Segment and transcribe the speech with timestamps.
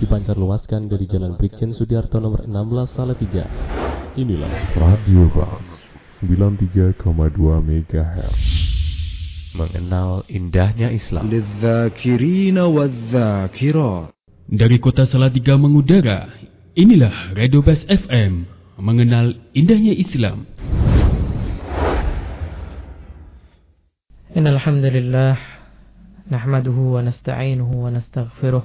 [0.00, 3.44] dipancar luaskan dari Jalan Brigjen Sudiarto nomor 16 Salatiga.
[4.18, 5.68] Inilah Radio Ras
[6.20, 7.02] 93,2
[7.62, 8.40] MHz.
[9.52, 11.28] mengenal indahnya Islam.
[11.28, 14.08] للذاكرين والذاكرات
[14.52, 16.28] Dari kota Salatiga mengudara,
[16.76, 18.44] inilah Radio Bas FM,
[18.80, 20.44] mengenal indahnya Islam.
[24.36, 25.36] إن الحمد لله
[26.32, 28.64] نحمده ونستعينه ونستغفره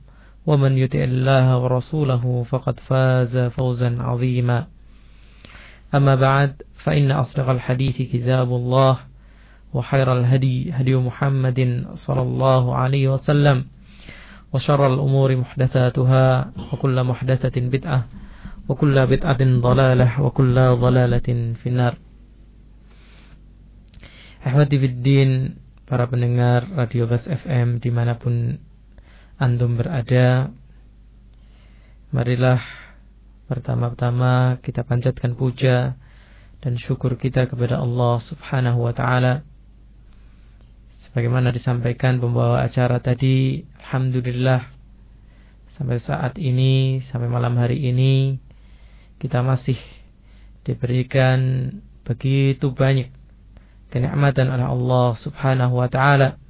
[0.45, 4.67] ومن يطع الله ورسوله فقد فاز فوزا عظيما.
[5.95, 8.97] أما بعد فإن أصدق الحديث كتاب الله
[9.73, 11.59] وخير الهدي هدي محمد
[11.91, 13.65] صلى الله عليه وسلم
[14.53, 17.99] وشر الأمور محدثاتها وكل محدثة بدعة
[18.69, 21.27] وكل بدعة ضلالة وكل ضلالة
[21.63, 21.95] في النار.
[24.41, 25.53] Ahmadi Fiddin,
[25.85, 28.57] para pendengar Radio Bas FM dimanapun
[29.41, 30.53] Antum berada
[32.13, 32.61] Marilah
[33.49, 35.97] pertama-tama kita panjatkan puja
[36.61, 39.41] dan syukur kita kepada Allah subhanahu wa ta'ala.
[41.09, 44.61] Sebagaimana disampaikan pembawa acara tadi Alhamdulillah
[45.73, 48.37] Sampai saat ini, sampai malam hari ini
[49.17, 49.81] Kita masih
[50.69, 51.73] diberikan
[52.05, 53.09] begitu banyak
[53.89, 56.40] kenikmatan oleh Allah Subhanahu wa taala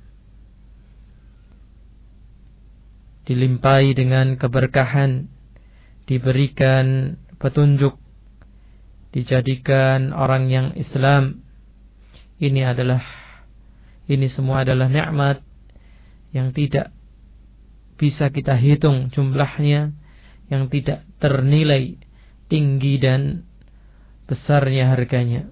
[3.31, 5.31] dilimpahi dengan keberkahan.
[6.03, 7.95] Diberikan petunjuk.
[9.15, 11.47] Dijadikan orang yang Islam.
[12.43, 12.99] Ini adalah
[14.11, 15.39] ini semua adalah nikmat
[16.35, 16.91] yang tidak
[17.95, 19.95] bisa kita hitung jumlahnya
[20.51, 21.95] yang tidak ternilai
[22.51, 23.47] tinggi dan
[24.27, 25.47] besarnya harganya.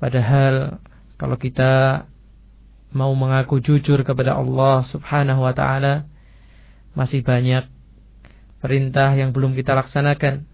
[0.00, 0.80] Padahal
[1.18, 2.06] kalau kita
[2.92, 6.08] mau mengaku jujur kepada Allah Subhanahu wa taala
[6.96, 7.68] masih banyak
[8.58, 10.46] perintah yang belum kita laksanakan.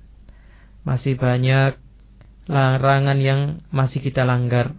[0.84, 1.80] Masih banyak
[2.44, 3.40] larangan yang
[3.72, 4.76] masih kita langgar.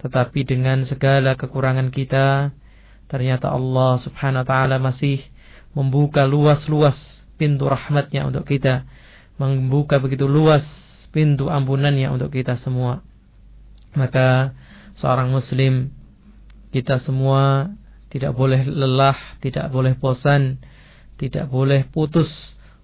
[0.00, 2.56] Tetapi dengan segala kekurangan kita
[3.06, 5.20] ternyata Allah Subhanahu wa taala masih
[5.76, 6.96] membuka luas-luas
[7.36, 8.88] pintu rahmatnya untuk kita.
[9.36, 10.64] Membuka begitu luas
[11.12, 13.04] pintu ampunannya untuk kita semua.
[13.92, 14.56] Maka
[14.96, 15.92] seorang muslim
[16.72, 17.70] kita semua
[18.08, 20.60] tidak boleh lelah, tidak boleh bosan,
[21.20, 22.28] tidak boleh putus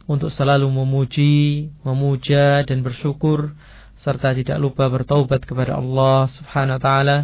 [0.08, 3.52] untuk selalu memuji, memuja dan bersyukur
[3.98, 7.18] serta tidak lupa bertaubat kepada Allah Subhanahu wa taala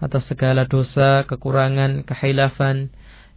[0.00, 2.88] atas segala dosa, kekurangan, kehilafan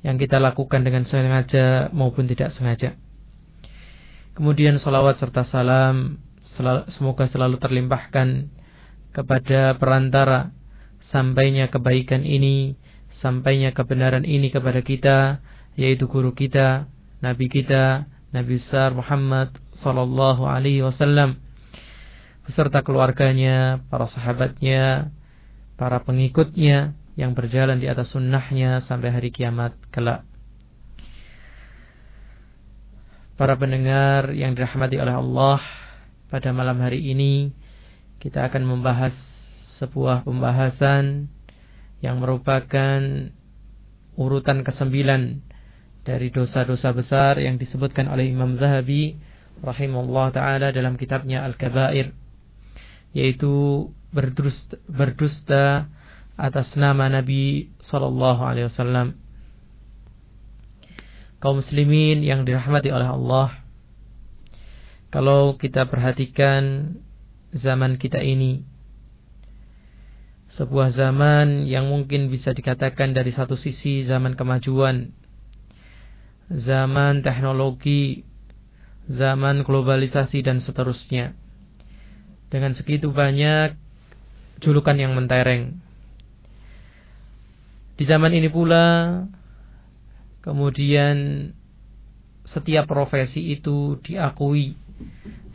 [0.03, 2.95] yang kita lakukan dengan sengaja maupun tidak sengaja.
[4.35, 6.19] Kemudian salawat serta salam
[6.87, 8.47] semoga selalu terlimpahkan
[9.13, 10.53] kepada perantara
[11.09, 12.79] sampainya kebaikan ini,
[13.19, 15.41] sampainya kebenaran ini kepada kita,
[15.75, 16.87] yaitu guru kita,
[17.19, 21.37] nabi kita, Nabi besar Muhammad sallallahu alaihi wasallam
[22.43, 25.13] beserta keluarganya, para sahabatnya,
[25.77, 30.25] para pengikutnya yang berjalan di atas sunnahnya sampai hari kiamat kelak.
[33.37, 35.61] Para pendengar yang dirahmati oleh Allah
[36.33, 37.53] pada malam hari ini
[38.17, 39.13] kita akan membahas
[39.81, 41.29] sebuah pembahasan
[42.03, 42.99] yang merupakan
[44.13, 45.41] urutan kesembilan
[46.03, 49.17] dari dosa-dosa besar yang disebutkan oleh Imam Zahabi
[49.63, 52.11] rahimahullah taala dalam kitabnya Al-Kabair
[53.15, 55.87] yaitu berdusta, berdusta
[56.35, 59.15] atas nama Nabi sallallahu alaihi wasallam
[61.39, 63.63] kaum muslimin yang dirahmati oleh Allah
[65.13, 66.97] kalau kita perhatikan
[67.53, 68.65] zaman kita ini.
[70.53, 75.09] Sebuah zaman yang mungkin bisa dikatakan dari satu sisi zaman kemajuan,
[76.53, 78.21] zaman teknologi,
[79.09, 81.33] zaman globalisasi dan seterusnya.
[82.53, 83.73] Dengan segitu banyak
[84.61, 85.81] julukan yang mentereng.
[87.97, 89.25] Di zaman ini pula
[90.45, 91.49] kemudian
[92.45, 94.75] setiap profesi itu diakui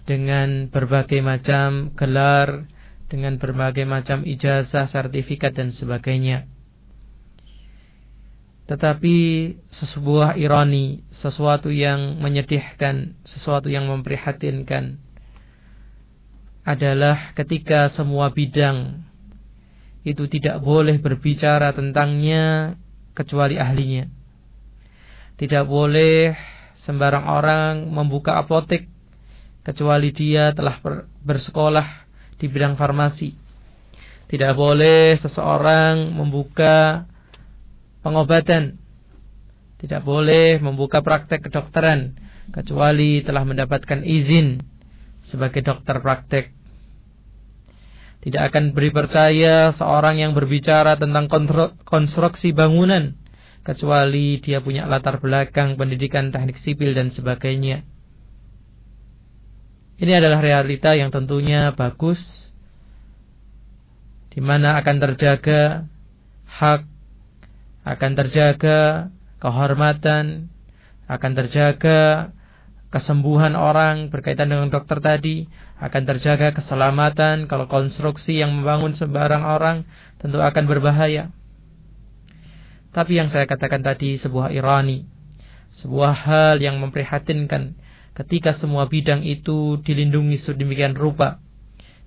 [0.08, 2.64] dengan berbagai macam gelar,
[3.08, 6.44] dengan berbagai macam ijazah, sertifikat dan sebagainya.
[8.68, 9.16] Tetapi
[9.72, 15.00] sebuah ironi, sesuatu yang menyedihkan, sesuatu yang memprihatinkan
[16.68, 19.08] adalah ketika semua bidang
[20.04, 22.76] itu tidak boleh berbicara tentangnya
[23.16, 24.04] kecuali ahlinya.
[25.40, 26.36] Tidak boleh
[26.84, 28.84] sembarang orang membuka apotek
[29.64, 30.76] kecuali dia telah
[31.24, 32.07] bersekolah
[32.38, 33.34] di bidang farmasi.
[34.28, 37.04] Tidak boleh seseorang membuka
[38.06, 38.78] pengobatan.
[39.78, 42.18] Tidak boleh membuka praktek kedokteran
[42.50, 44.62] kecuali telah mendapatkan izin
[45.26, 46.50] sebagai dokter praktek.
[48.18, 51.30] Tidak akan beri percaya seorang yang berbicara tentang
[51.86, 53.14] konstruksi bangunan
[53.62, 57.86] kecuali dia punya latar belakang pendidikan teknik sipil dan sebagainya.
[59.98, 62.22] Ini adalah realita yang tentunya bagus
[64.30, 65.90] di mana akan terjaga
[66.46, 66.86] hak
[67.82, 69.10] akan terjaga
[69.42, 70.52] kehormatan,
[71.10, 72.30] akan terjaga
[72.94, 75.50] kesembuhan orang berkaitan dengan dokter tadi,
[75.80, 79.76] akan terjaga keselamatan kalau konstruksi yang membangun sembarang orang
[80.20, 81.32] tentu akan berbahaya.
[82.92, 85.04] Tapi yang saya katakan tadi sebuah ironi,
[85.80, 87.87] sebuah hal yang memprihatinkan
[88.18, 91.38] ketika semua bidang itu dilindungi sedemikian rupa.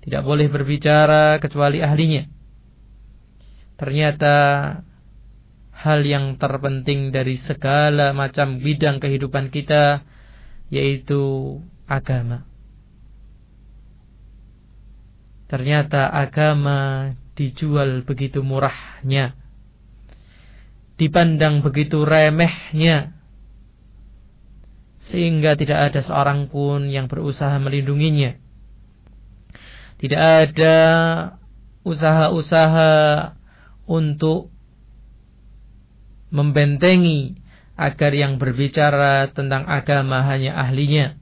[0.04, 2.28] Tidak boleh berbicara kecuali ahlinya.
[3.80, 4.36] Ternyata
[5.72, 10.04] hal yang terpenting dari segala macam bidang kehidupan kita
[10.70, 11.58] yaitu
[11.90, 12.46] agama.
[15.50, 19.36] Ternyata agama dijual begitu murahnya.
[20.96, 23.21] Dipandang begitu remehnya.
[25.10, 28.38] Sehingga tidak ada seorang pun yang berusaha melindunginya.
[29.98, 30.78] Tidak ada
[31.82, 32.94] usaha-usaha
[33.90, 34.54] untuk
[36.30, 37.42] membentengi
[37.76, 41.18] agar yang berbicara tentang agama hanya ahlinya.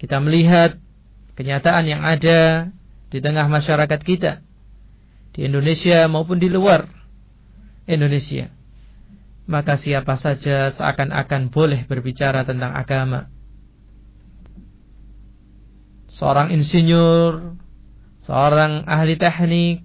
[0.00, 0.80] Kita melihat
[1.36, 2.72] kenyataan yang ada
[3.08, 4.42] di tengah masyarakat kita
[5.34, 6.88] di Indonesia maupun di luar
[7.84, 8.50] Indonesia.
[9.44, 13.28] Maka siapa saja seakan-akan boleh berbicara tentang agama.
[16.14, 17.58] Seorang insinyur,
[18.24, 19.84] seorang ahli teknik,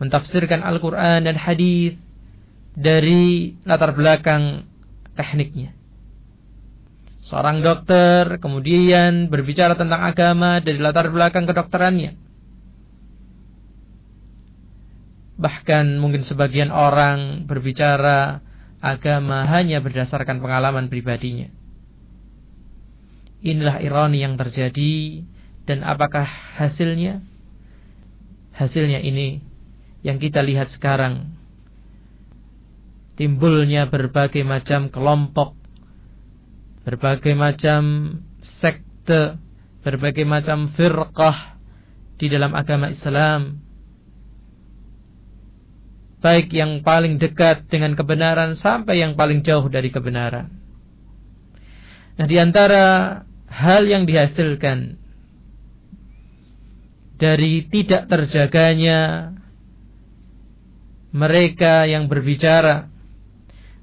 [0.00, 1.98] mentafsirkan Al-Quran dan hadis
[2.72, 4.64] dari latar belakang
[5.12, 5.76] tekniknya.
[7.20, 12.16] Seorang dokter kemudian berbicara tentang agama dari latar belakang kedokterannya.
[15.36, 18.40] Bahkan mungkin sebagian orang berbicara
[18.80, 21.52] agama hanya berdasarkan pengalaman pribadinya.
[23.40, 25.24] Inilah ironi yang terjadi
[25.64, 26.28] dan apakah
[26.60, 27.24] hasilnya?
[28.56, 29.40] Hasilnya ini
[30.04, 31.36] yang kita lihat sekarang
[33.16, 35.52] timbulnya berbagai macam kelompok
[36.88, 38.16] berbagai macam
[38.60, 39.36] sekte
[39.84, 41.60] berbagai macam firqah
[42.16, 43.60] di dalam agama Islam
[46.20, 50.52] baik yang paling dekat dengan kebenaran sampai yang paling jauh dari kebenaran.
[52.20, 52.84] Nah di antara
[53.48, 55.00] hal yang dihasilkan
[57.16, 59.32] dari tidak terjaganya
[61.10, 62.88] mereka yang berbicara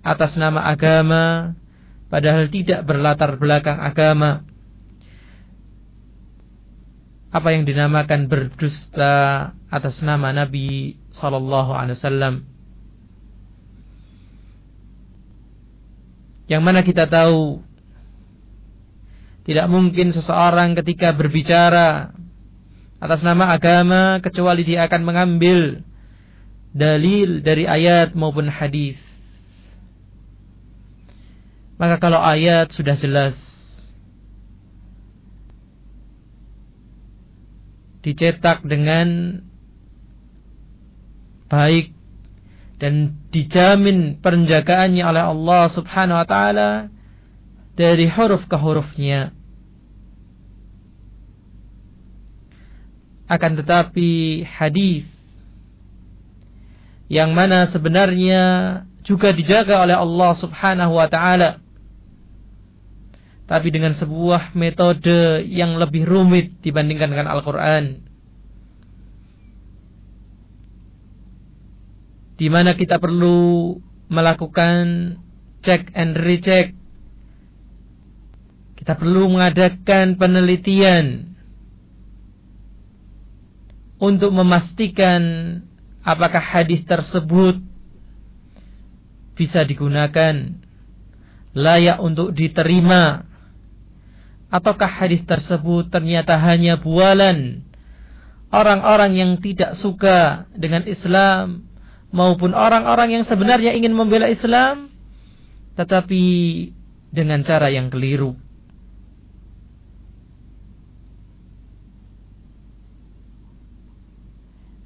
[0.01, 1.53] atas nama agama
[2.07, 4.47] padahal tidak berlatar belakang agama
[7.27, 12.35] apa yang dinamakan berdusta atas nama Nabi sallallahu alaihi wasallam
[16.47, 17.59] yang mana kita tahu
[19.47, 22.11] tidak mungkin seseorang ketika berbicara
[22.99, 25.87] atas nama agama kecuali dia akan mengambil
[26.75, 28.99] dalil dari ayat maupun hadis.
[31.77, 33.37] Maka kalau ayat sudah jelas
[38.07, 39.43] dicetak dengan
[41.51, 41.91] baik
[42.79, 46.87] dan dijamin penjagaannya oleh Allah Subhanahu wa taala
[47.75, 49.35] dari huruf ke hurufnya.
[53.27, 55.03] Akan tetapi hadis
[57.11, 58.43] yang mana sebenarnya
[59.03, 61.59] juga dijaga oleh Allah Subhanahu wa taala
[63.47, 68.03] tapi dengan sebuah metode yang lebih rumit dibandingkan dengan Al-Quran.
[72.37, 73.73] Di mana kita perlu
[74.11, 75.15] melakukan
[75.63, 76.75] check and recheck.
[78.77, 81.35] Kita perlu mengadakan penelitian
[83.97, 85.21] untuk memastikan
[86.05, 87.57] apakah hadis tersebut
[89.33, 90.55] bisa digunakan
[91.57, 93.26] layak untuk diterima
[94.47, 97.67] ataukah hadis tersebut ternyata hanya bualan
[98.51, 101.67] orang-orang yang tidak suka dengan Islam
[102.15, 104.87] maupun orang-orang yang sebenarnya ingin membela Islam
[105.75, 106.23] tetapi
[107.11, 108.35] dengan cara yang keliru.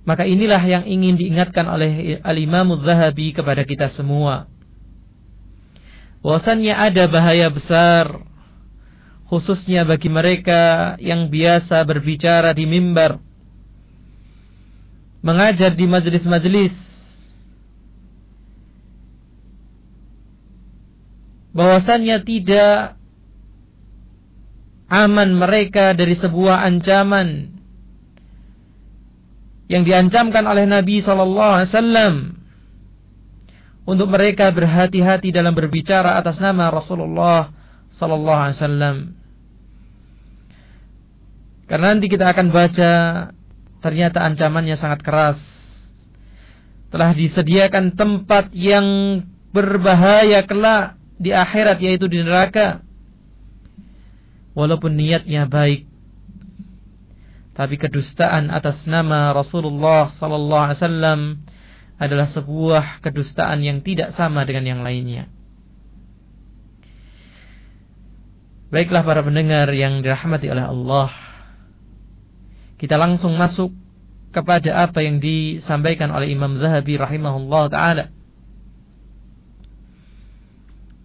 [0.01, 4.49] Maka inilah yang ingin diingatkan oleh Al-Imam Zahabi kepada kita semua.
[6.25, 8.30] Bahwasannya ada bahaya besar
[9.31, 13.15] khususnya bagi mereka yang biasa berbicara di mimbar,
[15.23, 16.75] mengajar di majelis-majelis,
[21.55, 22.99] bahwasannya tidak
[24.91, 27.55] aman mereka dari sebuah ancaman
[29.71, 32.15] yang diancamkan oleh Nabi Shallallahu Alaihi Wasallam
[33.87, 37.55] untuk mereka berhati-hati dalam berbicara atas nama Rasulullah
[37.95, 39.20] Sallallahu Alaihi Wasallam.
[41.71, 42.91] Karena nanti kita akan baca
[43.79, 45.39] ternyata ancamannya sangat keras.
[46.91, 48.83] Telah disediakan tempat yang
[49.55, 52.83] berbahaya kelak di akhirat yaitu di neraka.
[54.51, 55.87] Walaupun niatnya baik.
[57.55, 61.21] Tapi kedustaan atas nama Rasulullah sallallahu alaihi wasallam
[61.95, 65.31] adalah sebuah kedustaan yang tidak sama dengan yang lainnya.
[68.75, 71.30] Baiklah para pendengar yang dirahmati oleh Allah
[72.81, 73.69] kita langsung masuk
[74.33, 78.05] kepada apa yang disampaikan oleh Imam Zahabi rahimahullah taala.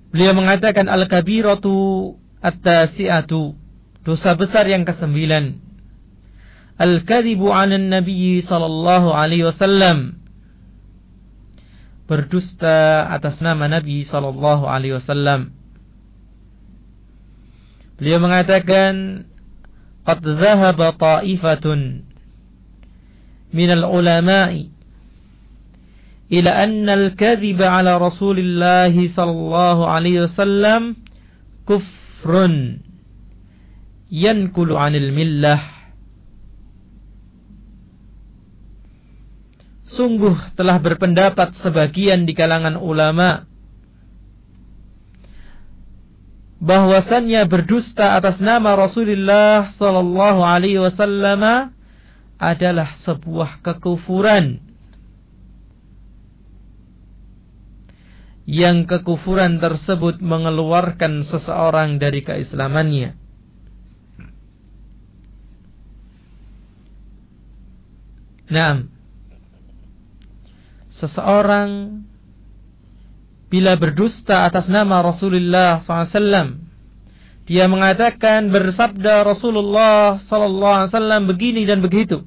[0.08, 3.52] Beliau mengatakan al-kabiratu at-tasi'atu
[4.08, 5.60] dosa besar yang kesembilan.
[6.80, 10.16] Al-kadhibu 'ala nabi sallallahu alaihi wasallam
[12.06, 15.52] berdusta atas nama Nabi sallallahu alaihi wasallam.
[17.98, 19.26] Beliau mengatakan
[20.05, 21.65] قد ذهب طائفة
[23.53, 24.53] من العلماء
[26.31, 30.81] إلى أن الكذب على رسول الله صلى الله عليه وسلم
[31.67, 32.33] كفر
[34.11, 35.59] ينكل عن المله
[39.91, 43.43] Sungguh telah berpendapat sebagian di kalangan ulama
[46.56, 51.72] bahwasannya berdusta atas nama Rasulullah sallallahu alaihi wasallam
[52.36, 54.60] adalah sebuah kekufuran
[58.46, 63.18] yang kekufuran tersebut mengeluarkan seseorang dari keislamannya.
[68.46, 68.86] Nah,
[70.94, 72.05] seseorang
[73.46, 76.66] bila berdusta atas nama Rasulullah SAW.
[77.46, 82.26] Dia mengatakan bersabda Rasulullah SAW begini dan begitu.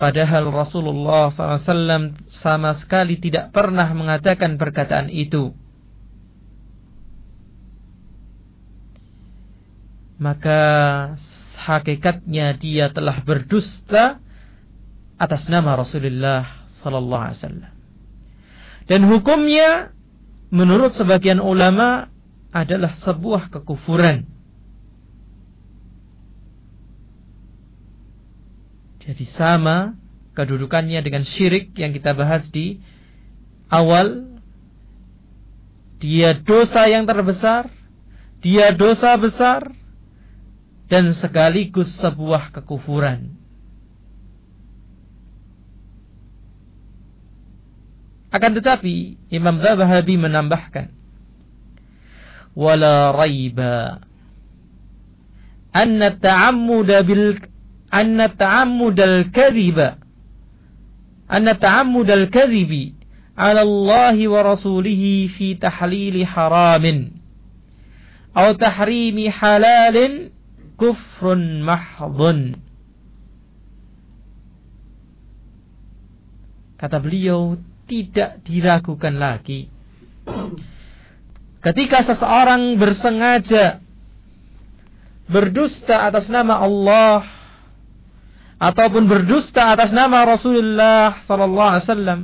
[0.00, 5.52] Padahal Rasulullah SAW sama sekali tidak pernah mengatakan perkataan itu.
[10.16, 10.60] Maka
[11.60, 14.16] hakikatnya dia telah berdusta
[15.20, 17.79] atas nama Rasulullah sallallahu alaihi wasallam.
[18.90, 19.94] Dan hukumnya
[20.50, 22.10] menurut sebagian ulama
[22.50, 24.26] adalah sebuah kekufuran.
[29.06, 29.94] Jadi sama
[30.34, 32.82] kedudukannya dengan syirik yang kita bahas di
[33.70, 34.26] awal.
[36.02, 37.70] Dia dosa yang terbesar,
[38.40, 39.70] dia dosa besar,
[40.90, 43.39] dan sekaligus sebuah kekufuran.
[48.30, 50.94] Akan tetapi Imam Zahabi menambahkan
[52.54, 54.02] wala raiba
[55.70, 57.38] anna ta'ammuda bil
[57.90, 60.02] anna ta'ammud al-kadhiba
[61.30, 62.98] anna ta'ammud al-kadhibi
[63.38, 67.22] ala Allah wa rasulih fi tahlil haramin
[68.34, 70.34] atau tahrimi halalin
[70.74, 72.58] kufrun mahdhun
[76.78, 77.58] kata beliau
[77.90, 79.66] tidak diragukan lagi.
[81.58, 83.82] Ketika seseorang bersengaja
[85.26, 87.26] berdusta atas nama Allah
[88.62, 92.20] ataupun berdusta atas nama Rasulullah sallallahu alaihi wasallam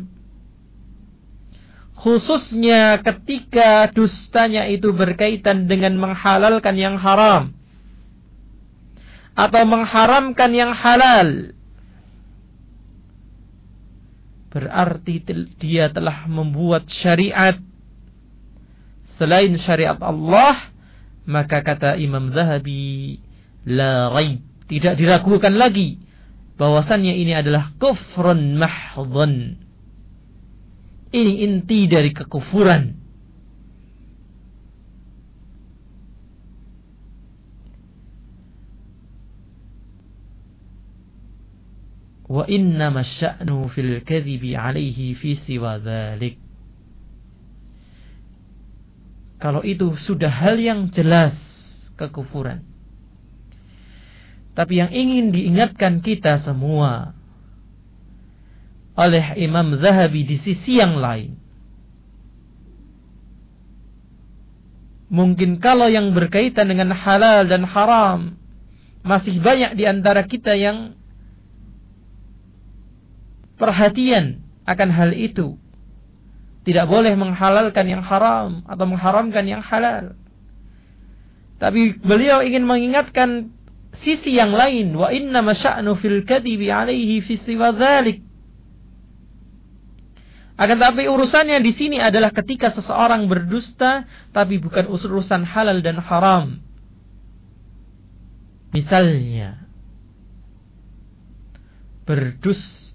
[1.96, 7.54] khususnya ketika dustanya itu berkaitan dengan menghalalkan yang haram
[9.38, 11.55] atau mengharamkan yang halal
[14.56, 15.20] berarti
[15.60, 17.60] dia telah membuat syariat
[19.20, 20.72] selain syariat Allah
[21.28, 23.20] maka kata Imam Zahabi
[23.68, 26.06] la raib tidak diragukan lagi
[26.56, 29.60] bahwasannya ini adalah kufrun mahdhun.
[31.14, 33.05] Ini inti dari kekufuran.
[42.26, 46.42] Wa inna masya'nu fil kadhibi alaihi fi siwa dhalik.
[49.38, 51.36] Kalau itu sudah hal yang jelas
[51.94, 52.66] kekufuran.
[54.56, 57.12] Tapi yang ingin diingatkan kita semua
[58.96, 61.36] oleh Imam Zahabi di sisi yang lain.
[65.12, 68.34] Mungkin kalau yang berkaitan dengan halal dan haram
[69.06, 70.98] masih banyak di antara kita yang
[73.56, 75.56] perhatian akan hal itu.
[76.66, 80.18] Tidak boleh menghalalkan yang haram atau mengharamkan yang halal.
[81.56, 83.54] Tapi beliau ingin mengingatkan
[84.02, 87.72] sisi yang lain wa inna masya'nu fil kadibi alaihi fi siwa
[90.56, 96.64] akan tapi urusannya di sini adalah ketika seseorang berdusta tapi bukan urusan halal dan haram.
[98.72, 99.68] Misalnya
[102.08, 102.85] berdusta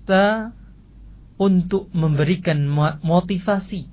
[1.41, 2.61] untuk memberikan
[3.01, 3.89] motivasi.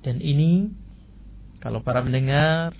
[0.00, 0.72] Dan ini
[1.60, 2.72] kalau para pendengar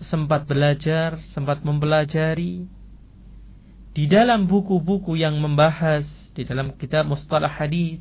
[0.00, 2.64] sempat belajar, sempat mempelajari
[3.92, 7.98] di dalam buku-buku yang membahas di dalam kitab mustalah hadis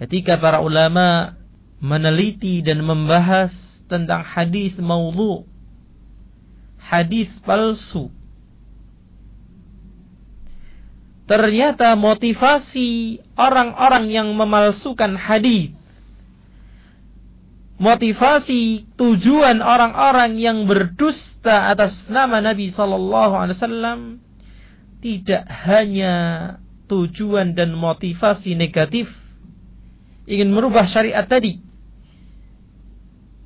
[0.00, 1.36] ketika para ulama
[1.78, 3.52] meneliti dan membahas
[3.86, 5.44] tentang hadis maudhu
[6.86, 8.14] hadis palsu.
[11.26, 15.74] Ternyata motivasi orang-orang yang memalsukan hadis
[17.76, 24.00] motivasi tujuan orang-orang yang berdusta atas nama Nabi Sallallahu Alaihi Wasallam
[25.04, 26.14] tidak hanya
[26.88, 29.12] tujuan dan motivasi negatif
[30.24, 31.62] ingin merubah syariat tadi.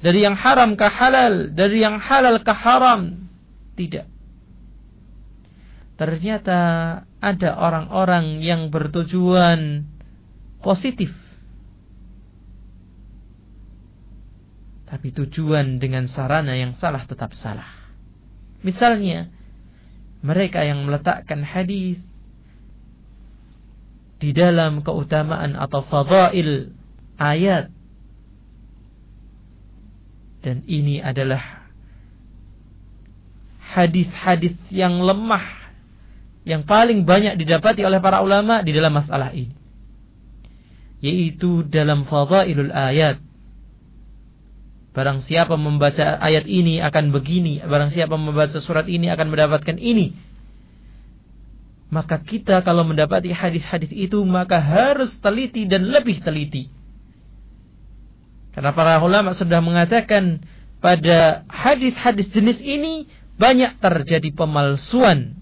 [0.00, 3.28] Dari yang haram ke halal dari yang halal ke haram
[3.80, 4.04] tidak.
[5.96, 6.60] Ternyata
[7.20, 9.88] ada orang-orang yang bertujuan
[10.60, 11.12] positif.
[14.88, 17.68] Tapi tujuan dengan sarana yang salah tetap salah.
[18.60, 19.28] Misalnya,
[20.20, 22.00] mereka yang meletakkan hadis
[24.20, 26.72] di dalam keutamaan atau fadail
[27.20, 27.72] ayat.
[30.40, 31.59] Dan ini adalah
[33.70, 35.42] hadis-hadis yang lemah
[36.42, 39.54] yang paling banyak didapati oleh para ulama di dalam masalah ini
[41.00, 43.22] yaitu dalam fadailul ayat
[44.90, 50.18] Barang siapa membaca ayat ini akan begini, barang siapa membaca surat ini akan mendapatkan ini.
[51.94, 56.70] Maka kita kalau mendapati hadis-hadis itu maka harus teliti dan lebih teliti.
[58.50, 60.42] Karena para ulama sudah mengatakan
[60.82, 63.06] pada hadis-hadis jenis ini
[63.40, 65.40] banyak terjadi pemalsuan.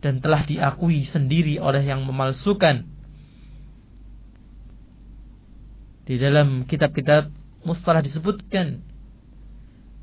[0.00, 2.88] Dan telah diakui sendiri oleh yang memalsukan.
[6.08, 7.28] Di dalam kitab-kitab
[7.68, 8.80] mustalah disebutkan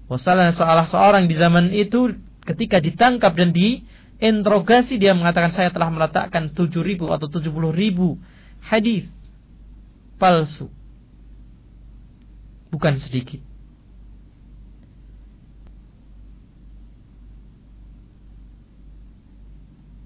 [0.06, 2.14] wasalah salah seorang di zaman itu
[2.46, 9.10] ketika ditangkap dan diinterogasi dia mengatakan saya telah meletakkan 7000 atau 70.000 hadis
[10.22, 10.70] palsu.
[12.70, 13.55] Bukan sedikit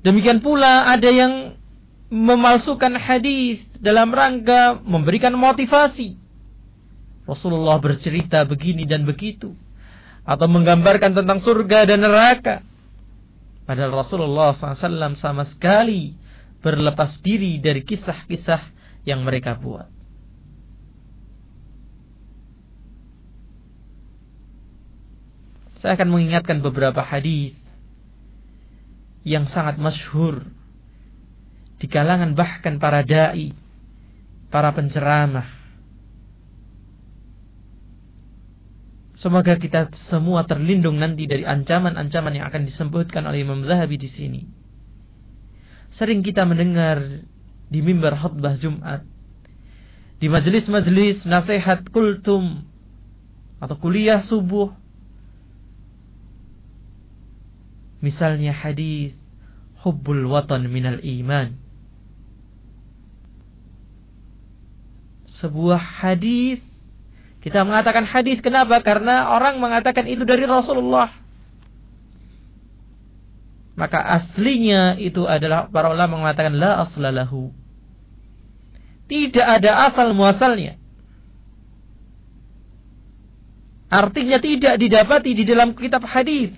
[0.10, 1.54] Demikian pula ada yang
[2.10, 6.18] memalsukan hadis dalam rangka memberikan motivasi.
[7.30, 9.54] Rasulullah bercerita begini dan begitu
[10.26, 12.66] atau menggambarkan tentang surga dan neraka.
[13.70, 16.18] Padahal Rasulullah SAW sama sekali
[16.66, 18.66] berlepas diri dari kisah-kisah
[19.06, 19.86] yang mereka buat.
[25.86, 27.54] Saya akan mengingatkan beberapa hadis
[29.28, 30.48] yang sangat masyhur
[31.80, 33.56] di kalangan bahkan para dai,
[34.52, 35.48] para penceramah.
[39.20, 44.42] Semoga kita semua terlindung nanti dari ancaman-ancaman yang akan disebutkan oleh Imam Zahabi di sini.
[45.92, 47.04] Sering kita mendengar
[47.68, 49.04] di mimbar khutbah Jumat,
[50.20, 52.64] di majelis-majelis nasihat kultum
[53.60, 54.72] atau kuliah subuh.
[58.00, 59.16] Misalnya hadis
[59.84, 61.56] hubbul watan minal iman.
[65.40, 66.60] Sebuah hadis
[67.40, 68.84] kita mengatakan hadis kenapa?
[68.84, 71.12] Karena orang mengatakan itu dari Rasulullah.
[73.80, 77.56] Maka aslinya itu adalah para ulama mengatakan la aslalahu.
[79.08, 80.76] Tidak ada asal muasalnya.
[83.90, 86.54] Artinya tidak didapati di dalam kitab hadis.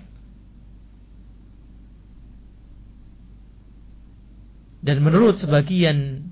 [4.82, 6.26] Dan menurut sebagian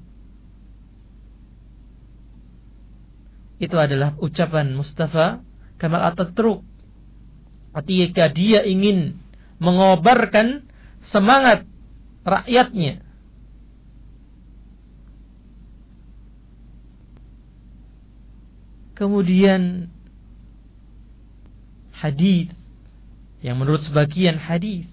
[3.62, 5.44] itu adalah ucapan Mustafa
[5.78, 6.64] Kamal Ataturk
[7.70, 9.20] ketika dia ingin
[9.62, 10.66] mengobarkan
[11.04, 11.68] semangat
[12.26, 13.04] rakyatnya
[18.96, 19.88] kemudian
[21.96, 22.52] hadis
[23.40, 24.84] yang menurut sebagian hadis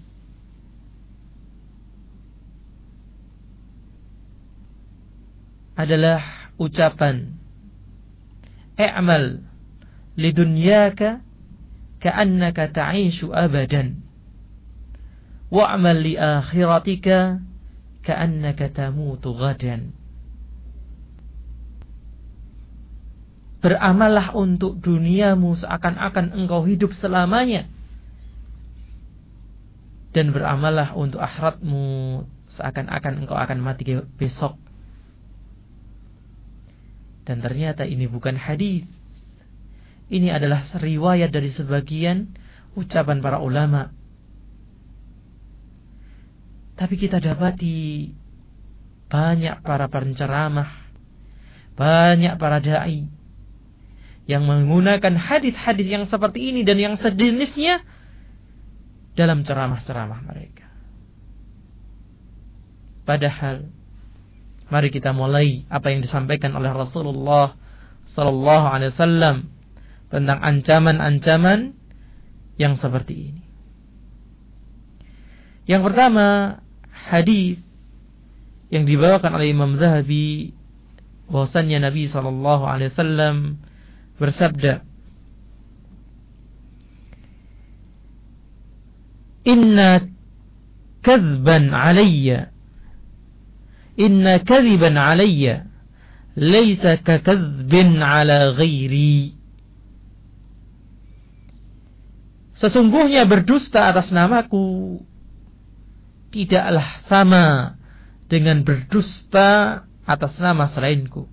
[5.78, 7.38] adalah ucapan
[8.74, 9.46] i'mal
[10.18, 11.22] lidunyaka
[12.02, 14.02] ka'annaka ta'ishu abadan
[15.54, 17.38] wa'mal li akhiratika
[18.02, 19.94] ka'annaka tamutu gadan
[23.58, 27.66] Beramallah untuk duniamu seakan-akan engkau hidup selamanya.
[30.14, 32.22] Dan beramallah untuk akhiratmu
[32.54, 34.54] seakan-akan engkau akan mati besok.
[37.28, 38.88] Dan ternyata ini bukan hadis.
[40.08, 42.32] Ini adalah riwayat dari sebagian
[42.72, 43.92] ucapan para ulama.
[46.72, 48.08] Tapi kita dapati
[49.12, 50.88] banyak para penceramah,
[51.76, 53.04] banyak para dai
[54.24, 57.84] yang menggunakan hadis-hadis yang seperti ini dan yang sejenisnya
[59.12, 60.68] dalam ceramah-ceramah mereka.
[63.04, 63.68] Padahal
[64.68, 67.56] mari kita mulai apa yang disampaikan oleh Rasulullah
[68.12, 69.36] sallallahu alaihi wasallam
[70.08, 71.76] tentang ancaman-ancaman
[72.56, 73.42] yang seperti ini.
[75.68, 77.60] Yang pertama, hadis
[78.72, 80.56] yang dibawakan oleh Imam Zahabi
[81.28, 83.36] bahwasannya Nabi sallallahu alaihi wasallam
[84.16, 84.84] bersabda
[89.48, 90.04] Inna
[91.00, 92.52] kadzban alayya
[93.98, 95.66] Inna kadziban alayya
[96.38, 99.34] Laisa kakadzbin ala ghairi
[102.58, 105.02] Sesungguhnya berdusta atas namaku
[106.30, 107.78] Tidaklah sama
[108.28, 111.28] dengan berdusta atas nama selainku.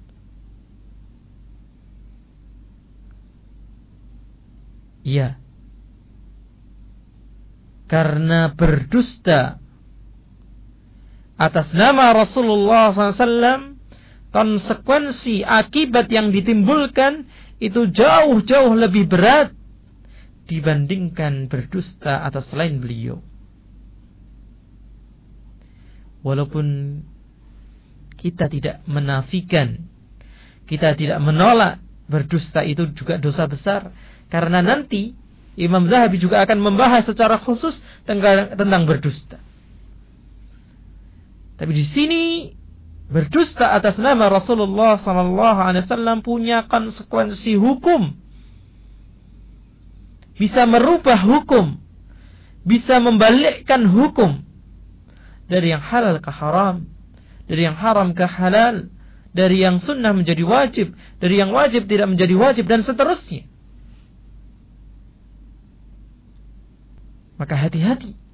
[5.05, 5.37] Iya.
[7.85, 9.61] Karena berdusta
[11.35, 13.75] atas nama Rasulullah SAW,
[14.31, 17.27] konsekuensi akibat yang ditimbulkan
[17.59, 19.55] itu jauh-jauh lebih berat
[20.45, 23.19] dibandingkan berdusta atas selain beliau.
[26.25, 26.99] Walaupun
[28.17, 29.85] kita tidak menafikan,
[30.65, 31.77] kita tidak menolak
[32.09, 33.93] berdusta itu juga dosa besar,
[34.33, 35.13] karena nanti
[35.55, 39.44] Imam Zahabi juga akan membahas secara khusus tentang, tentang berdusta.
[41.55, 42.23] Tapi di sini
[43.07, 48.17] berdusta atas nama Rasulullah Sallallahu Alaihi Wasallam punya konsekuensi hukum,
[50.35, 51.79] bisa merubah hukum,
[52.67, 54.43] bisa membalikkan hukum.
[55.45, 56.89] Dari yang halal ke haram,
[57.45, 58.89] dari yang haram ke halal,
[59.29, 63.45] dari yang sunnah menjadi wajib, dari yang wajib tidak menjadi wajib dan seterusnya.
[67.37, 68.24] Maka hati-hati.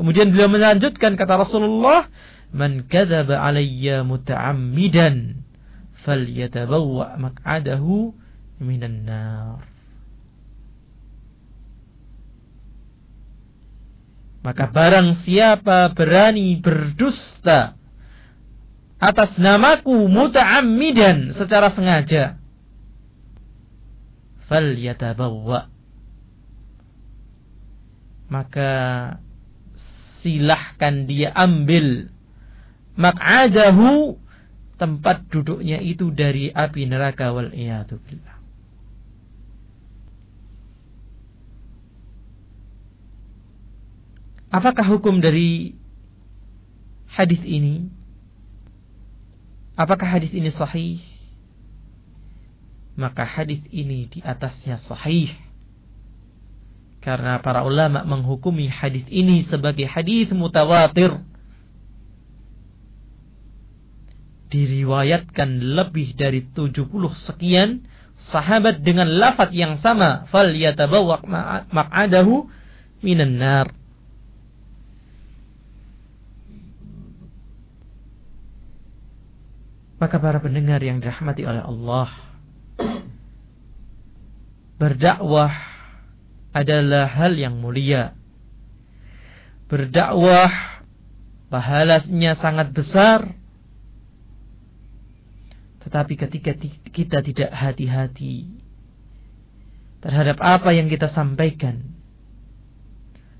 [0.00, 2.08] Kemudian beliau melanjutkan kata Rasulullah,
[2.56, 5.44] "Man kadzaba alayya muta'ammidan
[6.08, 8.16] falyatabawwa maq'adahu
[8.64, 9.60] minan nar."
[14.40, 17.76] Maka barang siapa berani berdusta
[18.96, 22.40] atas namaku muta'ammidan secara sengaja,
[24.48, 25.68] falyatabawwa
[28.30, 28.72] maka
[30.20, 32.08] silahkan dia ambil
[32.96, 34.20] mak'adahu
[34.80, 38.40] tempat duduknya itu dari api neraka wal billah.
[44.50, 45.78] Apakah hukum dari
[47.06, 47.86] hadis ini?
[49.78, 50.98] Apakah hadis ini sahih?
[52.98, 55.30] Maka hadis ini di atasnya sahih.
[57.00, 61.16] Karena para ulama menghukumi hadis ini sebagai hadis mutawatir.
[64.52, 65.48] Diriwayatkan
[65.80, 67.88] lebih dari 70 sekian
[68.28, 71.24] sahabat dengan lafaz yang sama, fal yatabawwaq
[71.72, 72.50] maq'adahu
[73.00, 73.72] minan nar.
[80.00, 82.08] Maka para pendengar yang dirahmati oleh Allah
[84.80, 85.69] Berdakwah
[86.50, 88.14] adalah hal yang mulia.
[89.70, 90.50] Berdakwah
[91.50, 93.34] pahalanya sangat besar.
[95.80, 96.52] Tetapi ketika
[96.92, 98.52] kita tidak hati-hati
[100.04, 101.96] Terhadap apa yang kita sampaikan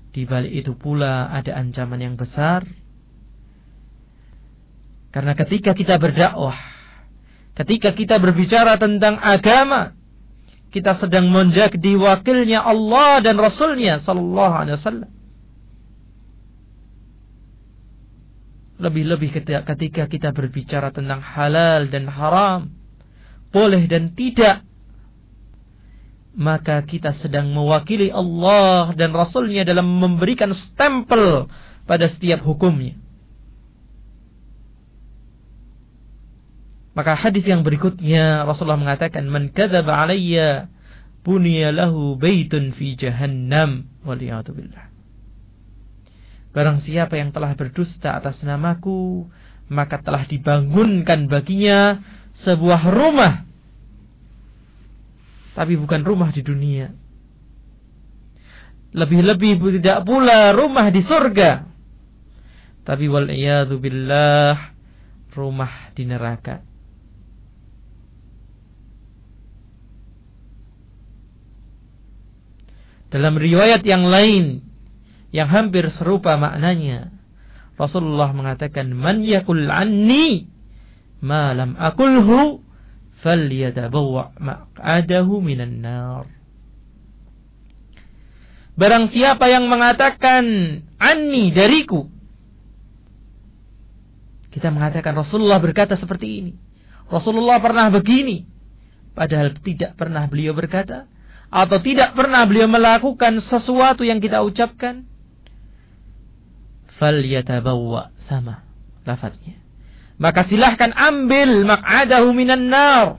[0.09, 2.67] Di balik itu pula ada ancaman yang besar.
[5.11, 6.55] Karena ketika kita berdakwah,
[7.55, 9.95] ketika kita berbicara tentang agama,
[10.71, 15.11] kita sedang menjadi wakilnya Allah dan Rasulnya Sallallahu Alaihi Wasallam.
[18.81, 22.71] Lebih-lebih ketika kita berbicara tentang halal dan haram,
[23.53, 24.65] boleh dan tidak,
[26.33, 31.51] maka kita sedang mewakili Allah dan Rasulnya dalam memberikan stempel
[31.83, 32.95] pada setiap hukumnya.
[36.91, 40.67] Maka hadis yang berikutnya Rasulullah mengatakan man kadzaba alayya
[41.23, 44.91] bunya lahu baitun fi jahannam waliyatubillah.
[46.51, 49.23] Barang siapa yang telah berdusta atas namaku
[49.71, 52.03] maka telah dibangunkan baginya
[52.35, 53.47] sebuah rumah
[55.51, 56.91] tapi bukan rumah di dunia.
[58.91, 61.67] Lebih-lebih tidak pula rumah di surga.
[62.83, 63.31] Tapi wal
[63.79, 64.75] billah
[65.31, 66.70] rumah di neraka.
[73.11, 74.63] Dalam riwayat yang lain
[75.35, 77.11] yang hampir serupa maknanya,
[77.75, 80.47] Rasulullah mengatakan, "Man yakul anni
[81.19, 82.63] ma lam akulhu
[83.19, 86.25] falyatabawwa maq'adahu minan nar."
[88.79, 90.43] Barang siapa yang mengatakan
[90.95, 92.07] anni dariku
[94.51, 96.53] kita mengatakan Rasulullah berkata seperti ini.
[97.07, 98.43] Rasulullah pernah begini.
[99.15, 101.07] Padahal tidak pernah beliau berkata
[101.51, 105.03] atau tidak pernah beliau melakukan sesuatu yang kita ucapkan?
[106.95, 108.63] Fal yatabawwa sama
[109.03, 109.61] lafaznya
[110.21, 113.17] maka silahkan ambil maq'adahu minan nar.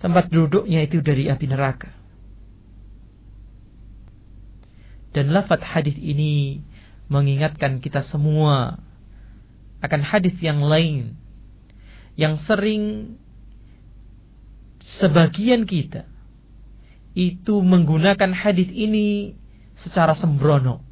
[0.00, 1.92] Tempat duduknya itu dari api neraka.
[5.12, 6.64] Dan lafaz hadis ini
[7.12, 8.80] mengingatkan kita semua
[9.84, 11.20] akan hadis yang lain
[12.16, 13.16] yang sering
[14.80, 16.08] sebagian kita
[17.16, 19.32] itu menggunakan hadis ini
[19.80, 20.84] secara sembrono.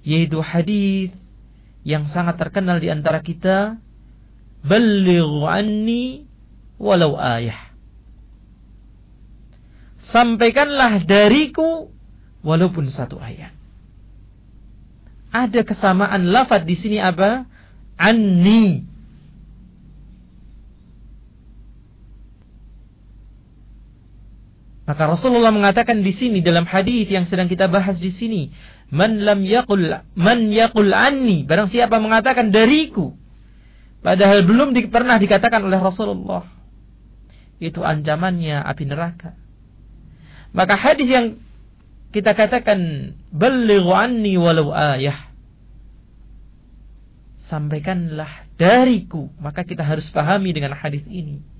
[0.00, 1.12] Yaitu hadis
[1.84, 3.76] yang sangat terkenal di antara kita,
[4.64, 6.24] "Ballighu anni
[6.80, 7.68] walau ayah."
[10.08, 11.92] Sampaikanlah dariku
[12.40, 13.52] walaupun satu ayat.
[15.28, 17.44] Ada kesamaan lafaz di sini apa?
[18.00, 18.88] Anni
[24.88, 28.48] Maka Rasulullah mengatakan di sini dalam hadis yang sedang kita bahas di sini,
[28.88, 29.84] man lam yaqul
[30.16, 33.12] man yaqul anni, barang siapa mengatakan dariku,
[34.00, 36.48] padahal belum di, pernah dikatakan oleh Rasulullah.
[37.60, 39.36] Itu ancamannya api neraka.
[40.56, 41.26] Maka hadis yang
[42.08, 45.28] kita katakan balighu anni walau ayah.
[47.52, 51.57] Sampaikanlah dariku, maka kita harus pahami dengan hadis ini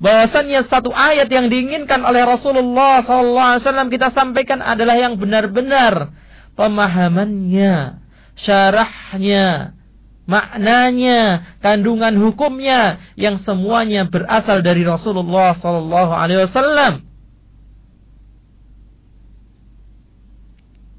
[0.00, 6.16] bahwasannya satu ayat yang diinginkan oleh Rasulullah SAW kita sampaikan adalah yang benar-benar
[6.56, 8.00] pemahamannya,
[8.34, 9.76] syarahnya,
[10.24, 17.04] maknanya, kandungan hukumnya yang semuanya berasal dari Rasulullah SAW.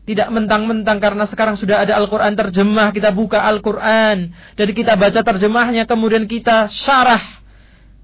[0.02, 4.34] Tidak mentang-mentang karena sekarang sudah ada Al-Quran terjemah, kita buka Al-Quran.
[4.58, 7.41] Jadi kita baca terjemahnya, kemudian kita syarah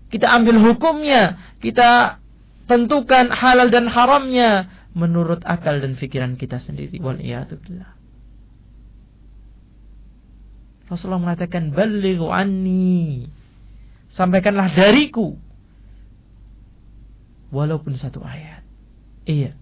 [0.08, 2.20] kita ambil hukumnya, kita
[2.68, 6.98] tentukan halal dan haramnya, menurut akal dan pikiran kita sendiri.
[6.98, 7.22] Wal.
[10.88, 13.28] Rasulullah mengatakan balighu anni.
[14.16, 15.36] Sampaikanlah dariku.
[17.52, 18.64] Walaupun satu ayat.
[19.28, 19.54] Iya.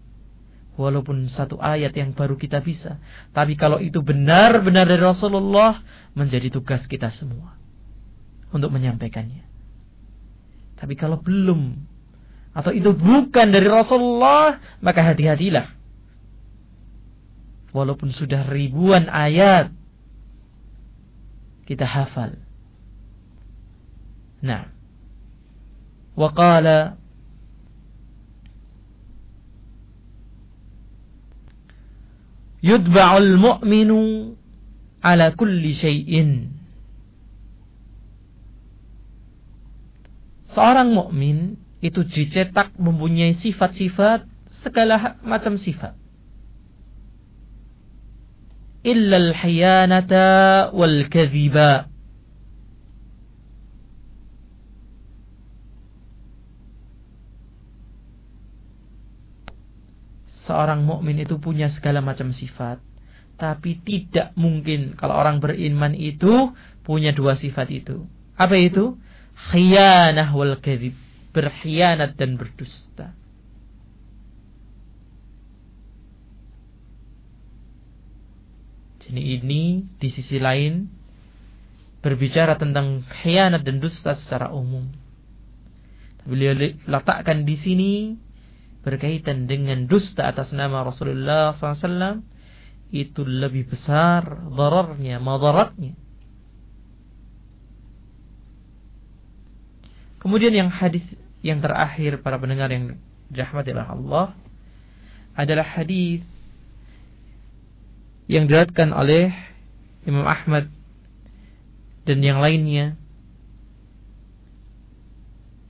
[0.77, 3.01] Walaupun satu ayat yang baru kita bisa.
[3.33, 5.81] Tapi kalau itu benar-benar dari Rasulullah.
[6.13, 7.57] Menjadi tugas kita semua.
[8.53, 9.54] Untuk menyampaikannya.
[10.85, 11.81] Tapi kalau belum.
[12.53, 14.61] Atau itu bukan dari Rasulullah.
[14.85, 15.73] Maka hati-hatilah.
[17.73, 19.73] Walaupun sudah ribuan ayat
[21.65, 22.37] kita hafal.
[24.45, 24.69] Nah.
[26.13, 27.01] Waqala
[32.61, 34.37] yudba'ul mu'minu
[35.01, 36.54] ala kulli syai'in.
[40.55, 44.23] Seorang mukmin itu dicetak mempunyai sifat-sifat
[44.63, 45.99] segala macam sifat.
[48.87, 51.91] Illa al-hiyanata wal -kathiba.
[60.47, 62.79] Seorang mukmin itu punya segala macam sifat,
[63.35, 66.53] tapi tidak mungkin kalau orang beriman itu
[66.85, 68.05] punya dua sifat itu.
[68.37, 68.95] Apa itu?
[69.35, 70.95] Khiyanah wal kadhib,
[71.35, 73.13] berkhianat dan berdusta.
[79.05, 80.89] Jadi ini di sisi lain
[82.01, 84.89] berbicara tentang khianat dan dusta secara umum.
[86.25, 86.57] Beliau
[86.89, 87.93] letakkan di sini
[88.81, 92.21] berkaitan dengan dusta atas nama Rasulullah SAW
[92.93, 95.97] itu lebih besar dararnya, madaratnya.
[100.25, 101.05] Kemudian yang hadis
[101.45, 102.97] yang terakhir para pendengar yang
[103.29, 104.27] dirahmati oleh Allah
[105.37, 106.25] adalah hadis
[108.25, 109.29] yang diriwayatkan oleh
[110.09, 110.73] Imam Ahmad
[112.09, 112.97] dan yang lainnya.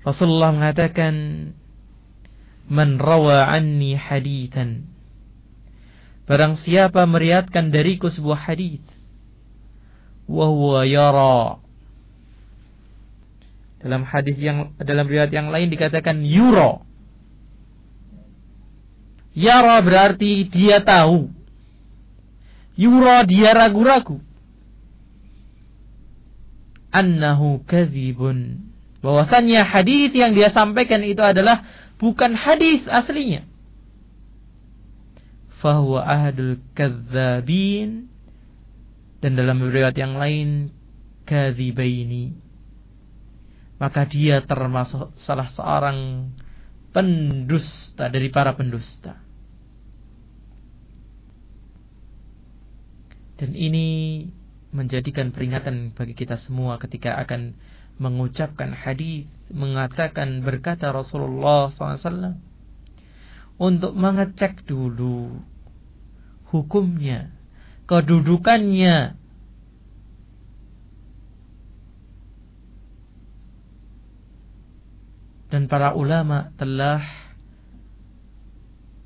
[0.08, 1.52] Rasulullah mengatakan
[2.72, 4.88] man rawa anni hadithan.
[6.32, 8.80] Barang siapa meriatkan dariku sebuah hadis
[10.32, 11.65] wa huwa yara
[13.86, 16.82] dalam hadis yang dalam riwayat yang lain dikatakan yura
[19.38, 21.36] yara berarti dia tahu
[22.76, 24.20] Yura dia ragu-ragu.
[26.92, 28.72] Annahu kadzibun.
[29.00, 31.64] Bahwasannya hadis yang dia sampaikan itu adalah
[32.00, 33.48] bukan hadis aslinya.
[35.64, 38.12] Fahuwa ahadul kadzabin.
[39.24, 40.76] Dan dalam riwayat yang lain
[41.24, 42.36] kadzibaini.
[43.76, 46.32] Maka dia termasuk salah seorang
[46.96, 49.20] pendusta dari para pendusta.
[53.36, 53.88] Dan ini
[54.72, 57.56] menjadikan peringatan bagi kita semua ketika akan
[58.00, 62.40] mengucapkan hadis mengatakan berkata Rasulullah SAW
[63.56, 65.40] untuk mengecek dulu
[66.52, 67.32] hukumnya,
[67.88, 69.16] kedudukannya,
[75.54, 77.04] dan para ulama telah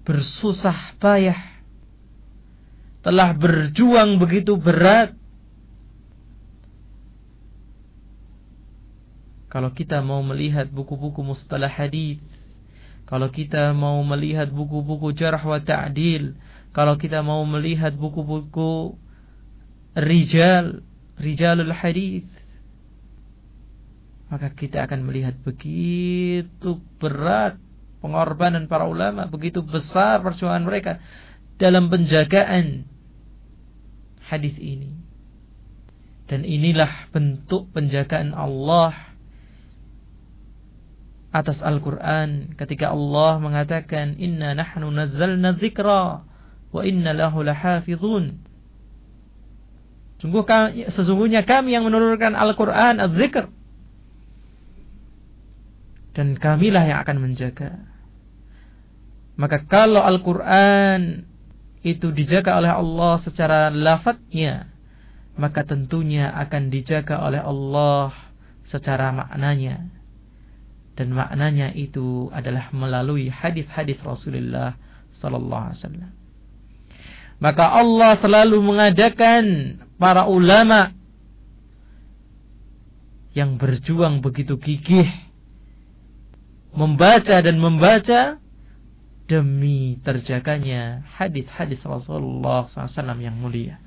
[0.08, 1.60] bersusah payah
[3.00, 5.16] telah berjuang begitu berat.
[9.50, 12.22] Kalau kita mau melihat buku-buku mustalah hadis,
[13.10, 16.38] kalau kita mau melihat buku-buku jarh wa ta'dil,
[16.70, 18.94] kalau kita mau melihat buku-buku
[19.98, 20.86] rijal,
[21.18, 22.30] rijalul hadis,
[24.30, 27.58] maka kita akan melihat begitu berat
[28.00, 31.02] pengorbanan para ulama, begitu besar perjuangan mereka
[31.58, 32.88] dalam penjagaan
[34.24, 34.96] hadis ini.
[36.30, 38.94] Dan inilah bentuk penjagaan Allah
[41.30, 46.26] atas Al-Quran ketika Allah mengatakan Inna nahnu nazzalna dzikra
[46.70, 48.46] wa inna lahu lahafizun.
[50.22, 53.50] Sungguh kami, sesungguhnya kami yang menurunkan Al-Quran, al-zikr.
[56.20, 57.80] Dan kamilah yang akan menjaga.
[59.40, 61.24] Maka kalau Al-Quran
[61.80, 64.68] itu dijaga oleh Allah secara lafadznya,
[65.40, 68.12] maka tentunya akan dijaga oleh Allah
[68.68, 69.88] secara maknanya.
[71.00, 74.76] Dan maknanya itu adalah melalui hadis-hadis Rasulullah
[75.24, 76.12] sallallahu alaihi wasallam.
[77.40, 79.46] Maka Allah selalu mengadakan
[79.96, 80.92] para ulama
[83.32, 85.29] yang berjuang begitu gigih
[86.74, 88.38] membaca dan membaca
[89.30, 93.78] demi terjaganya hadis-hadis Rasulullah SAW yang mulia.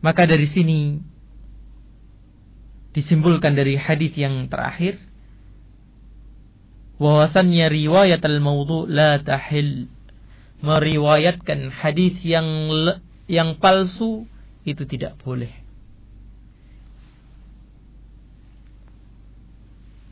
[0.00, 0.96] Maka dari sini
[2.96, 4.98] disimpulkan dari hadis yang terakhir
[6.96, 9.92] bahwasannya riwayat al-maudhu la tahil
[10.60, 12.46] meriwayatkan hadis yang
[13.24, 14.28] yang palsu
[14.68, 15.50] itu tidak boleh.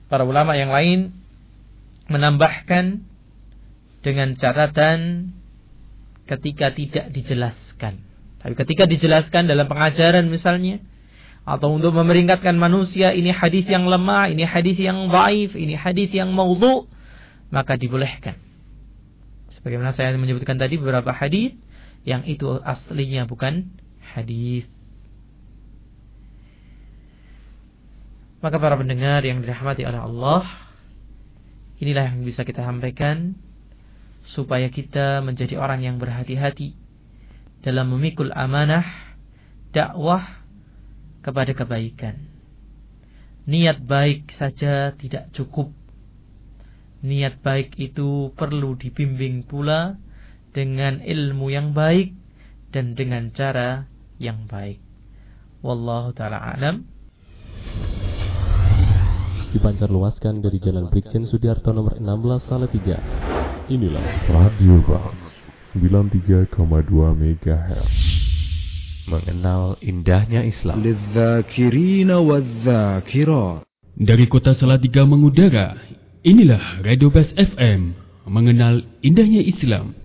[0.09, 1.12] Para ulama yang lain
[2.09, 3.05] menambahkan
[4.01, 5.30] dengan catatan
[6.24, 8.01] ketika tidak dijelaskan.
[8.40, 10.80] Tapi ketika dijelaskan dalam pengajaran misalnya
[11.44, 16.32] atau untuk memeringatkan manusia ini hadis yang lemah, ini hadis yang baif, ini hadis yang
[16.32, 16.88] maudhu,
[17.53, 18.47] maka dibolehkan.
[19.68, 21.52] Sebagaimana saya menyebutkan tadi beberapa hadis
[22.08, 23.68] yang itu aslinya bukan
[24.00, 24.64] hadis.
[28.40, 30.48] Maka para pendengar yang dirahmati oleh Allah,
[31.84, 33.36] inilah yang bisa kita sampaikan
[34.24, 36.72] supaya kita menjadi orang yang berhati-hati
[37.60, 38.88] dalam memikul amanah
[39.76, 40.48] dakwah
[41.20, 42.24] kepada kebaikan.
[43.44, 45.76] Niat baik saja tidak cukup.
[46.99, 49.94] Niat baik itu perlu dibimbing pula
[50.51, 52.11] dengan ilmu yang baik
[52.74, 53.86] dan dengan cara
[54.18, 54.82] yang baik.
[55.62, 56.82] Wallahu taala alam.
[59.55, 62.99] Dipancar luaskan dari Jalan Brigjen Sudiarto nomor 16 Salatiga.
[63.70, 65.16] Inilah Radio Box
[65.78, 66.59] 93,2
[67.14, 67.96] MHz.
[69.09, 70.84] Mengenal indahnya Islam.
[73.99, 75.80] Dari kota Salatiga mengudara,
[76.29, 77.97] inilah Radio Best FM,
[78.29, 79.97] mengenal indahnya Islam.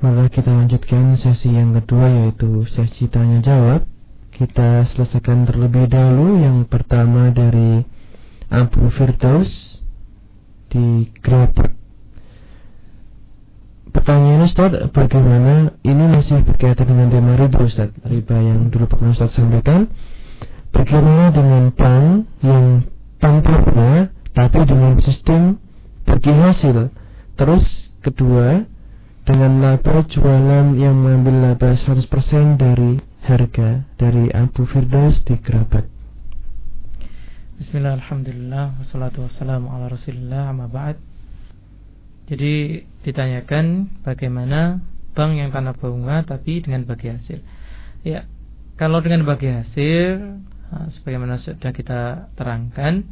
[0.00, 3.84] Maka kita lanjutkan sesi yang kedua yaitu sesi tanya jawab.
[4.32, 7.82] Kita selesaikan terlebih dahulu yang pertama dari
[8.48, 9.82] Abu Firdaus
[10.72, 11.74] di Grabek.
[13.90, 19.34] Pertanyaannya Ustaz, bagaimana ini masih berkaitan dengan tema riba Ustaz, riba yang dulu pernah Ustaz
[19.34, 19.90] sampaikan.
[20.72, 22.64] Bagaimana dengan bank yang
[23.18, 23.58] tanpa
[24.38, 25.58] tapi dengan sistem
[26.06, 26.94] bagi hasil.
[27.34, 28.62] Terus kedua,
[29.26, 32.06] dengan laba jualan yang mengambil laba 100%
[32.56, 35.84] dari harga dari Abu Firdaus di Grabek.
[37.58, 40.94] Bismillah, alhamdulillah, wassalatu wassalamu ala rasulillah, amma ba'd
[42.30, 44.78] Jadi ditanyakan bagaimana
[45.18, 47.42] bank yang tanah bunga tapi dengan bagi hasil
[48.06, 48.30] Ya,
[48.78, 50.38] kalau dengan bagi hasil
[50.68, 53.08] Sebagaimana sudah kita terangkan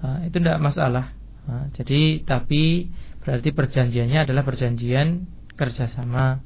[0.00, 1.12] nah, Itu tidak masalah.
[1.46, 2.88] Nah, Jadi, tapi
[3.20, 6.40] berarti perjanjiannya adalah perjanjian kerjasama.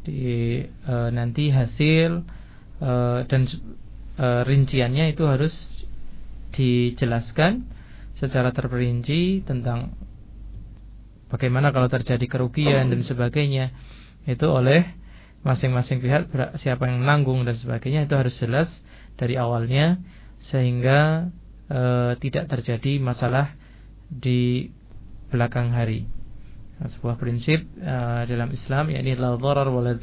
[0.00, 2.24] Di e, nanti hasil
[2.80, 2.92] e,
[3.28, 3.42] dan
[4.16, 5.52] e, rinciannya itu harus
[6.56, 7.68] dijelaskan
[8.16, 9.92] secara terperinci tentang
[11.28, 13.76] bagaimana kalau terjadi kerugian dan sebagainya.
[14.24, 14.97] Itu oleh
[15.46, 18.68] masing-masing pihak siapa yang menanggung dan sebagainya itu harus jelas
[19.14, 20.02] dari awalnya
[20.50, 21.30] sehingga
[21.70, 21.80] e,
[22.18, 23.54] tidak terjadi masalah
[24.10, 24.70] di
[25.30, 26.06] belakang hari.
[26.78, 29.94] Sebuah prinsip e, dalam Islam yakni la dharar wa la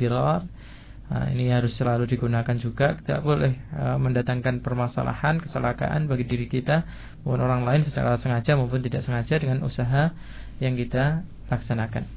[1.05, 2.97] Nah, ini harus selalu digunakan juga.
[2.97, 6.81] Tidak boleh uh, mendatangkan permasalahan, kecelakaan bagi diri kita
[7.21, 10.17] maupun orang lain secara sengaja maupun tidak sengaja dengan usaha
[10.57, 11.21] yang kita
[11.53, 12.09] laksanakan.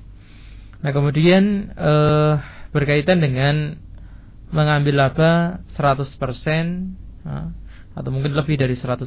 [0.80, 2.40] Nah, kemudian uh,
[2.70, 3.78] berkaitan dengan
[4.48, 6.08] mengambil laba 100%
[7.28, 7.48] uh,
[7.98, 9.04] atau mungkin lebih dari 100%,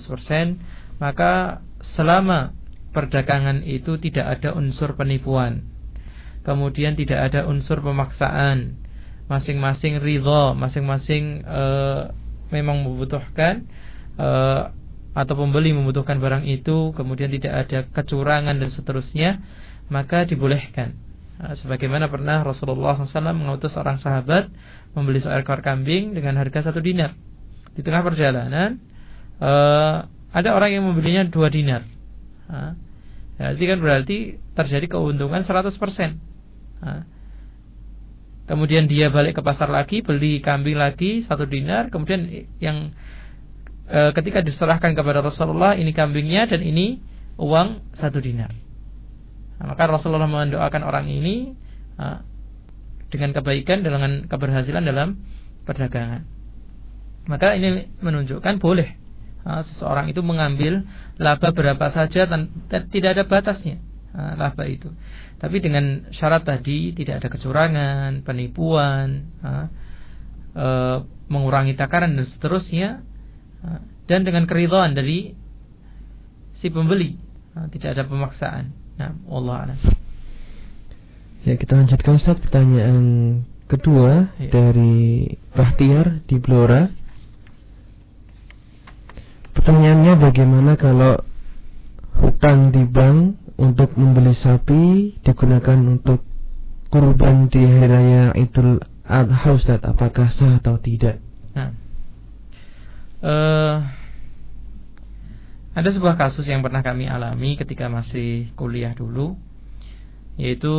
[1.00, 1.64] maka
[1.96, 2.52] selama
[2.92, 5.64] perdagangan itu tidak ada unsur penipuan.
[6.44, 8.82] Kemudian tidak ada unsur pemaksaan
[9.32, 11.64] masing-masing ridho, masing-masing e,
[12.52, 13.64] memang membutuhkan
[14.20, 14.30] e,
[15.16, 19.40] atau pembeli membutuhkan barang itu, kemudian tidak ada kecurangan dan seterusnya,
[19.88, 21.00] maka dibolehkan.
[21.42, 24.54] E, sebagaimana pernah Rasulullah SAW mengutus seorang sahabat
[24.94, 27.18] membeli seekor kambing dengan harga satu dinar.
[27.74, 28.78] Di tengah perjalanan,
[29.42, 29.52] e,
[30.32, 31.84] ada orang yang membelinya dua dinar.
[33.42, 34.18] Berarti kan berarti
[34.54, 35.72] terjadi keuntungan 100%.
[36.84, 37.04] Nah,
[38.52, 41.88] Kemudian dia balik ke pasar lagi, beli kambing lagi satu dinar.
[41.88, 42.92] Kemudian yang
[43.88, 47.00] e, ketika diserahkan kepada Rasulullah ini kambingnya dan ini
[47.40, 48.52] uang satu dinar.
[49.62, 51.54] Nah, maka Rasulullah mendoakan orang ini
[52.02, 52.06] e,
[53.14, 55.22] dengan kebaikan dengan keberhasilan dalam
[55.70, 56.26] perdagangan.
[57.30, 58.90] Maka ini menunjukkan boleh
[59.46, 60.82] e, seseorang itu mengambil
[61.22, 62.50] laba berapa saja dan
[62.90, 63.78] tidak ada batasnya.
[64.16, 64.92] uh, laba itu.
[65.40, 69.68] Tapi dengan syarat tadi tidak ada kecurangan, penipuan, uh,
[70.56, 70.98] uh,
[71.32, 73.02] mengurangi takaran dan seterusnya,
[73.64, 75.34] uh, dan dengan keridhaan dari
[76.60, 77.18] si pembeli,
[77.56, 78.81] uh, tidak ada pemaksaan.
[79.02, 79.74] Nah, Allah
[81.42, 84.54] Ya kita lanjutkan Ustaz pertanyaan kedua ya.
[84.54, 85.26] dari
[85.58, 86.86] Bahtiar di Blora.
[89.58, 91.18] Pertanyaannya bagaimana kalau
[92.22, 96.22] hutang di bank untuk membeli sapi digunakan untuk
[96.94, 101.18] kurban di hari raya Idul Adha Ustaz apakah sah atau tidak?
[101.58, 101.74] Nah,
[103.26, 104.01] uh,
[105.72, 109.40] ada sebuah kasus yang pernah kami alami ketika masih kuliah dulu
[110.36, 110.74] yaitu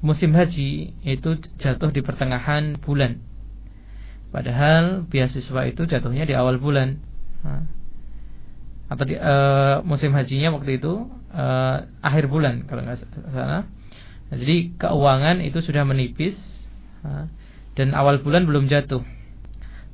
[0.00, 1.30] musim haji itu
[1.60, 3.20] jatuh di pertengahan bulan
[4.32, 7.00] padahal beasiswa itu jatuhnya di awal bulan
[8.90, 12.98] atau di uh, musim hajinya waktu itu uh, akhir bulan kalau nggak
[13.30, 13.70] salah.
[14.30, 16.34] Nah, jadi keuangan itu sudah menipis
[17.78, 19.02] dan awal bulan belum jatuh.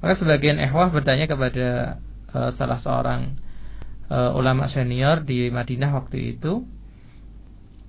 [0.00, 2.00] Maka sebagian ehwah bertanya kepada
[2.36, 3.40] uh, salah seorang
[4.12, 6.68] uh, ulama senior di Madinah waktu itu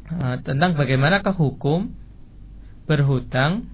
[0.08, 1.92] uh, tentang bagaimanakah hukum
[2.88, 3.68] berhutang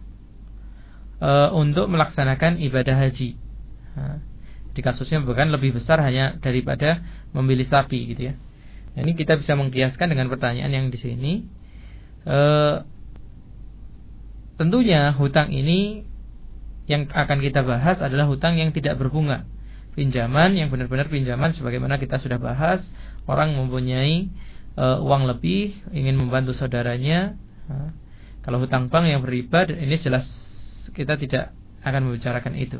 [1.21, 3.37] uh, untuk melaksanakan ibadah haji.
[3.93, 4.17] Uh,
[4.73, 8.35] di kasusnya bukan lebih besar hanya daripada memilih sapi gitu ya.
[8.93, 11.33] Nah, ini kita bisa mengkiaskan dengan pertanyaan yang di sini.
[12.25, 12.39] E,
[14.57, 16.05] tentunya hutang ini
[16.85, 19.45] yang akan kita bahas adalah hutang yang tidak berbunga.
[19.93, 22.81] Pinjaman yang benar-benar pinjaman sebagaimana kita sudah bahas,
[23.29, 24.29] orang mempunyai
[24.73, 27.37] e, uang lebih, ingin membantu saudaranya.
[27.69, 27.93] Nah,
[28.41, 30.25] kalau hutang bank yang beribadah ini jelas
[30.91, 32.79] kita tidak akan membicarakan itu.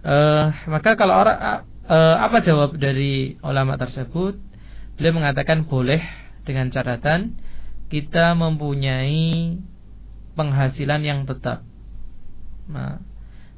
[0.00, 4.40] Uh, maka kalau orang uh, apa jawab dari ulama tersebut?
[4.96, 6.00] Beliau mengatakan boleh
[6.44, 7.36] dengan catatan
[7.92, 9.58] kita mempunyai
[10.38, 11.66] penghasilan yang tetap.
[12.70, 13.02] Nah,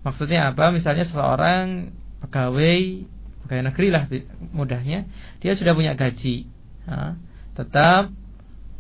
[0.03, 0.73] maksudnya apa?
[0.73, 1.93] Misalnya seseorang
[2.33, 3.05] pegawai
[3.45, 4.09] pegawai negeri lah
[4.57, 5.05] mudahnya,
[5.45, 6.49] dia sudah punya gaji.
[6.89, 7.21] Nah,
[7.53, 8.09] tetap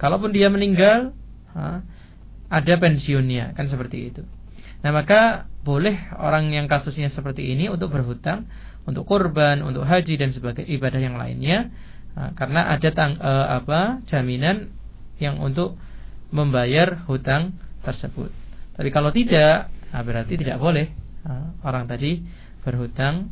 [0.00, 1.12] kalaupun dia meninggal,
[1.52, 1.84] nah,
[2.48, 4.24] ada pensiunnya, kan seperti itu.
[4.82, 8.50] Nah maka boleh orang yang kasusnya seperti ini untuk berhutang,
[8.82, 11.70] untuk kurban, untuk haji dan sebagai ibadah yang lainnya,
[12.18, 13.32] nah, karena ada tang, e,
[13.62, 14.74] apa jaminan
[15.22, 15.78] yang untuk
[16.34, 17.54] membayar hutang
[17.86, 18.34] tersebut.
[18.74, 20.90] Tapi kalau tidak, nah berarti tidak boleh
[21.22, 22.26] nah, orang tadi
[22.66, 23.30] berhutang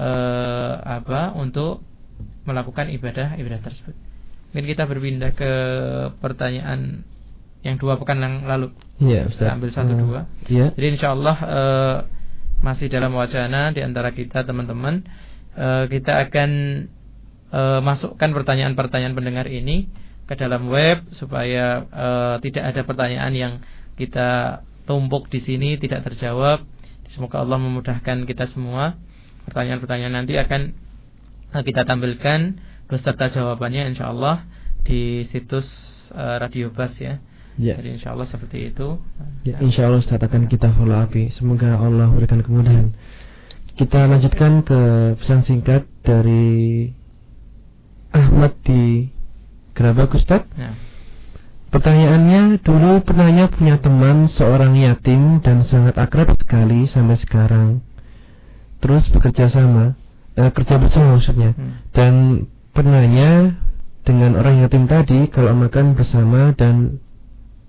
[0.00, 0.10] e,
[0.80, 1.84] apa untuk
[2.48, 3.92] melakukan ibadah ibadah tersebut.
[4.50, 5.52] Mungkin kita berpindah ke
[6.18, 7.04] pertanyaan
[7.60, 8.72] yang dua pekan yang lalu.
[8.98, 9.52] Iya, Ustaz.
[9.52, 10.20] ambil satu uh, dua.
[10.48, 10.72] Iya.
[10.72, 11.96] Jadi insyaallah uh,
[12.64, 15.04] masih dalam wacana di antara kita teman-teman
[15.56, 16.50] uh, kita akan
[17.52, 19.88] uh, masukkan pertanyaan-pertanyaan pendengar ini
[20.24, 23.52] ke dalam web supaya uh, tidak ada pertanyaan yang
[23.96, 26.64] kita tumpuk di sini tidak terjawab.
[27.10, 28.96] Semoga Allah memudahkan kita semua.
[29.48, 30.74] Pertanyaan-pertanyaan nanti akan
[31.50, 32.60] kita tampilkan
[32.90, 34.46] beserta jawabannya insyaallah
[34.82, 35.66] di situs
[36.14, 37.22] uh, Radio Bas ya.
[37.60, 37.76] Ya.
[37.76, 38.96] Jadi insya Allah seperti itu.
[39.44, 41.12] Ya, insya Allah Ustaz akan kita follow up.
[41.34, 42.96] Semoga Allah berikan kemudahan.
[43.76, 44.80] Kita lanjutkan ke
[45.20, 46.88] pesan singkat dari
[48.16, 49.12] Ahmad di
[49.76, 50.48] Gerabak Ustaz.
[50.56, 50.72] Ya.
[51.70, 57.78] Pertanyaannya, dulu pernahnya punya teman seorang yatim dan sangat akrab sekali sampai sekarang.
[58.80, 59.94] Terus bekerja sama,
[60.36, 61.52] eh, kerja bersama maksudnya.
[61.52, 61.72] Hmm.
[61.92, 62.12] Dan
[62.72, 63.60] pernahnya
[64.04, 66.98] dengan orang yatim tadi kalau makan bersama dan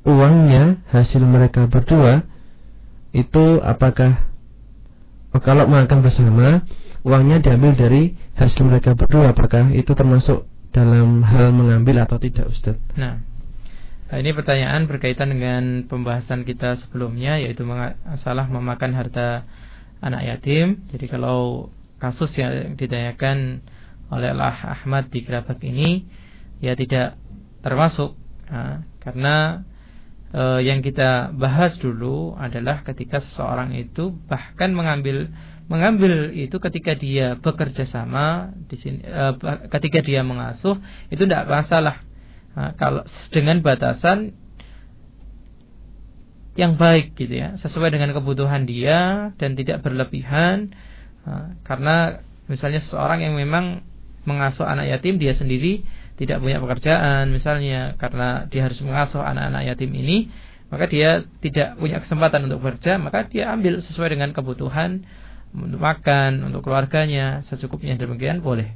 [0.08, 2.26] uangnya hasil mereka berdua
[3.12, 4.24] itu apakah
[5.36, 6.64] oh, kalau makan bersama
[7.04, 12.80] uangnya diambil dari hasil mereka berdua apakah itu termasuk dalam hal mengambil atau tidak Ustaz?
[12.96, 13.20] Nah,
[14.16, 19.44] ini pertanyaan berkaitan dengan pembahasan kita sebelumnya yaitu masalah memakan harta
[20.02, 20.90] anak yatim.
[20.90, 21.70] Jadi kalau
[22.02, 23.62] kasus yang ditanyakan
[24.12, 26.04] oleh Allah Ahmad di Gerabak ini
[26.60, 27.16] ya tidak
[27.64, 28.18] termasuk
[28.50, 29.64] nah, karena
[30.34, 35.32] e, yang kita bahas dulu adalah ketika seseorang itu bahkan mengambil
[35.72, 39.24] mengambil itu ketika dia bekerja sama di sini e,
[39.72, 40.76] ketika dia mengasuh
[41.08, 42.04] itu tidak masalah
[42.58, 44.36] nah, kalau dengan batasan
[46.60, 47.56] yang baik gitu ya.
[47.60, 50.76] Sesuai dengan kebutuhan dia dan tidak berlebihan.
[51.64, 52.20] Karena
[52.52, 53.86] misalnya seseorang yang memang
[54.28, 55.82] mengasuh anak yatim dia sendiri
[56.20, 57.96] tidak punya pekerjaan misalnya.
[57.96, 60.28] Karena dia harus mengasuh anak-anak yatim ini
[60.72, 65.04] maka dia tidak punya kesempatan untuk bekerja maka dia ambil sesuai dengan kebutuhan
[65.52, 67.44] untuk makan untuk keluarganya.
[67.48, 68.72] Secukupnya demikian boleh.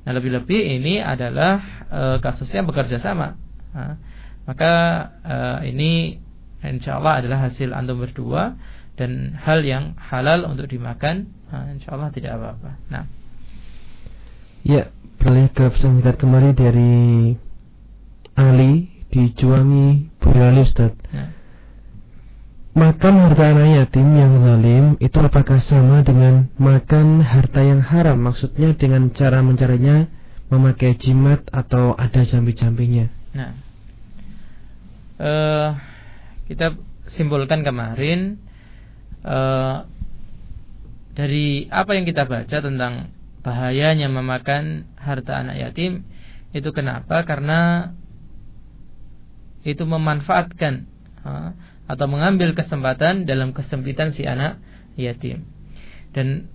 [0.00, 3.38] Nah lebih-lebih ini adalah e, kasusnya bekerja sama.
[4.48, 4.72] Maka
[5.22, 5.36] e,
[5.70, 6.18] ini
[6.68, 8.60] insya Allah adalah hasil antum berdua
[9.00, 11.32] dan hal yang halal untuk dimakan.
[11.48, 12.70] Nah, insya Allah tidak apa-apa.
[12.92, 13.04] Nah,
[14.60, 16.92] ya beralih ke pesan singkat kembali dari
[18.36, 20.92] Ali di Juwangi Boyolali Ustaz.
[21.12, 21.40] Nah.
[22.70, 28.22] Makan harta anak yatim yang zalim itu apakah sama dengan makan harta yang haram?
[28.22, 30.06] Maksudnya dengan cara mencarinya
[30.54, 33.10] memakai jimat atau ada jambi-jambinya.
[33.34, 33.52] Nah,
[35.18, 35.68] uh,
[36.50, 36.74] kita
[37.14, 38.42] simpulkan kemarin
[39.22, 39.86] uh,
[41.14, 43.14] dari apa yang kita baca tentang
[43.46, 46.02] bahayanya memakan harta anak yatim
[46.50, 47.22] itu kenapa?
[47.22, 47.94] Karena
[49.62, 50.90] itu memanfaatkan.
[51.20, 51.54] Uh,
[51.90, 54.62] atau mengambil kesempatan dalam kesempitan si anak
[54.94, 55.42] yatim.
[56.14, 56.46] Dan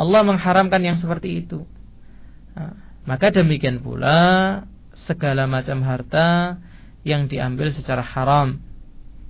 [0.00, 1.68] Allah mengharamkan yang seperti itu.
[2.56, 2.72] Nah,
[3.04, 4.64] maka demikian pula
[5.04, 6.56] segala macam harta
[7.04, 8.64] yang diambil secara haram,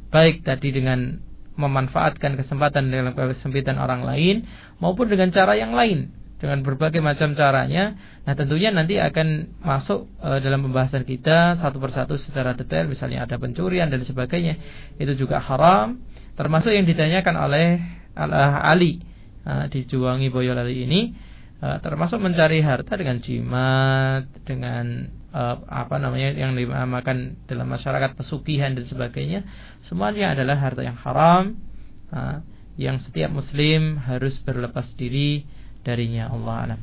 [0.09, 1.20] baik tadi dengan
[1.59, 4.46] memanfaatkan kesempatan dalam kesempitan orang lain
[4.78, 7.98] maupun dengan cara yang lain dengan berbagai macam caranya.
[8.22, 13.36] Nah, tentunya nanti akan masuk e, dalam pembahasan kita satu persatu secara detail, misalnya ada
[13.42, 14.54] pencurian dan sebagainya.
[15.02, 15.98] Itu juga haram,
[16.38, 17.82] termasuk yang ditanyakan oleh
[18.14, 19.02] Ali
[19.42, 19.82] e, di
[20.30, 21.11] Boyolali ini,
[21.59, 28.74] e, termasuk mencari harta dengan jimat, dengan e, apa namanya yang dinamakan dalam masyarakat pesugihan
[28.76, 29.45] dan sebagainya.
[29.87, 31.57] Semuanya adalah harta yang haram.
[32.12, 32.20] E,
[32.79, 35.43] yang setiap muslim harus berlepas diri
[35.83, 36.81] darinya Allah alam.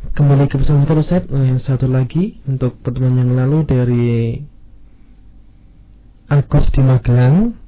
[0.00, 4.08] Kembali ke pesan kita Ustaz eh, Yang satu lagi Untuk pertemuan yang lalu dari
[6.24, 7.59] Agus di Magelang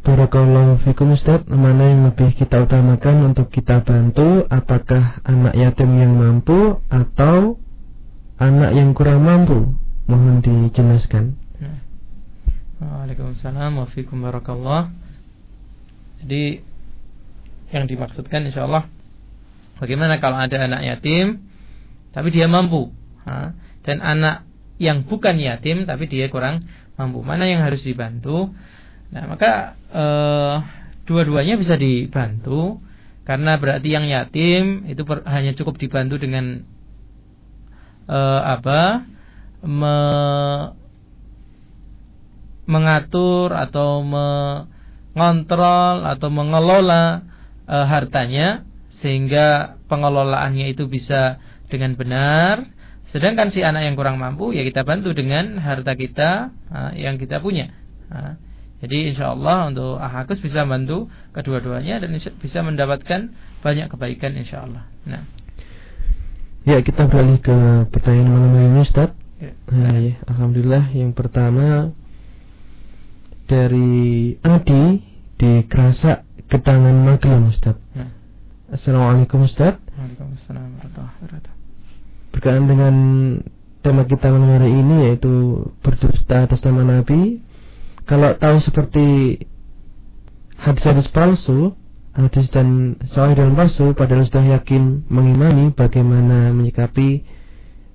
[0.00, 1.44] Barakallahu fikum Ustaz.
[1.44, 4.48] Mana yang lebih kita utamakan untuk kita bantu?
[4.48, 7.60] Apakah anak yatim yang mampu Atau
[8.40, 9.76] anak yang kurang mampu?
[10.08, 11.36] Mohon dijelaskan.
[11.60, 11.78] Nah.
[12.80, 14.88] Waalaikumsalam Wafikum barakallah.
[16.24, 16.64] Jadi
[17.70, 18.88] yang dimaksudkan insya Allah
[19.78, 21.44] bagaimana kalau ada anak yatim
[22.16, 22.88] tapi dia mampu?
[23.84, 24.48] Dan anak
[24.80, 26.64] yang bukan yatim tapi dia kurang
[26.96, 27.20] mampu.
[27.20, 28.56] Mana yang harus dibantu
[29.10, 30.56] nah maka eh,
[31.06, 32.78] dua-duanya bisa dibantu
[33.26, 36.62] karena berarti yang yatim itu per, hanya cukup dibantu dengan
[38.06, 39.06] eh, apa
[39.66, 39.96] me,
[42.70, 47.26] mengatur atau mengontrol atau mengelola
[47.66, 48.62] e, hartanya
[49.02, 52.70] sehingga pengelolaannya itu bisa dengan benar.
[53.10, 57.42] Sedangkan si anak yang kurang mampu ya kita bantu dengan harta kita uh, yang kita
[57.42, 57.74] punya.
[58.06, 58.38] Uh,
[58.80, 63.28] jadi insya Allah untuk ahakus bisa bantu kedua-duanya dan bisa mendapatkan
[63.60, 64.88] banyak kebaikan insya Allah.
[65.04, 65.28] Nah.
[66.64, 67.56] Ya kita beralih ke
[67.92, 69.12] pertanyaan malam ini Ustaz.
[69.40, 69.52] Ya.
[69.72, 71.92] Nah, ya, Alhamdulillah yang pertama
[73.48, 75.04] dari Adi
[75.40, 77.76] di Kerasak Ketangan Magelang Ustaz.
[77.92, 78.08] Ya.
[78.72, 79.76] Assalamualaikum Ustaz.
[79.92, 81.52] Waalaikumsalam warahmatullahi wabarakatuh.
[82.32, 82.94] Berkaitan dengan
[83.84, 85.32] tema kita malam hari ini yaitu
[85.84, 87.49] berdusta atas nama Nabi.
[88.08, 89.06] Kalau tahu seperti
[90.60, 91.74] hadis-hadis palsu,
[92.12, 97.24] hadis dan sahih dan palsu, padahal sudah yakin mengimani bagaimana menyikapi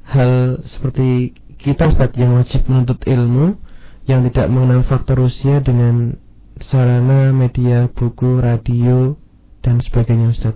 [0.06, 3.58] hal seperti kita Ustaz yang wajib menuntut ilmu
[4.06, 6.22] yang tidak mengenal faktor usia dengan
[6.62, 9.18] sarana media, buku, radio,
[9.66, 10.56] dan sebagainya Ustaz.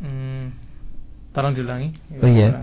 [0.00, 0.52] Hmm,
[1.32, 1.96] tolong diulangi.
[2.20, 2.60] Oh iya.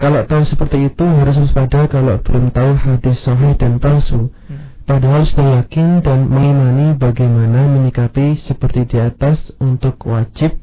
[0.00, 4.28] Kalau tahu seperti itu harus waspada kalau belum tahu hadis sahih dan palsu.
[4.28, 4.72] Hmm.
[4.82, 10.58] Padahal sudah yakin dan mengimani bagaimana menyikapi seperti di atas untuk wajib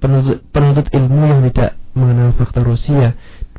[0.00, 3.12] penuntut, penuntut ilmu yang tidak mengenal faktor usia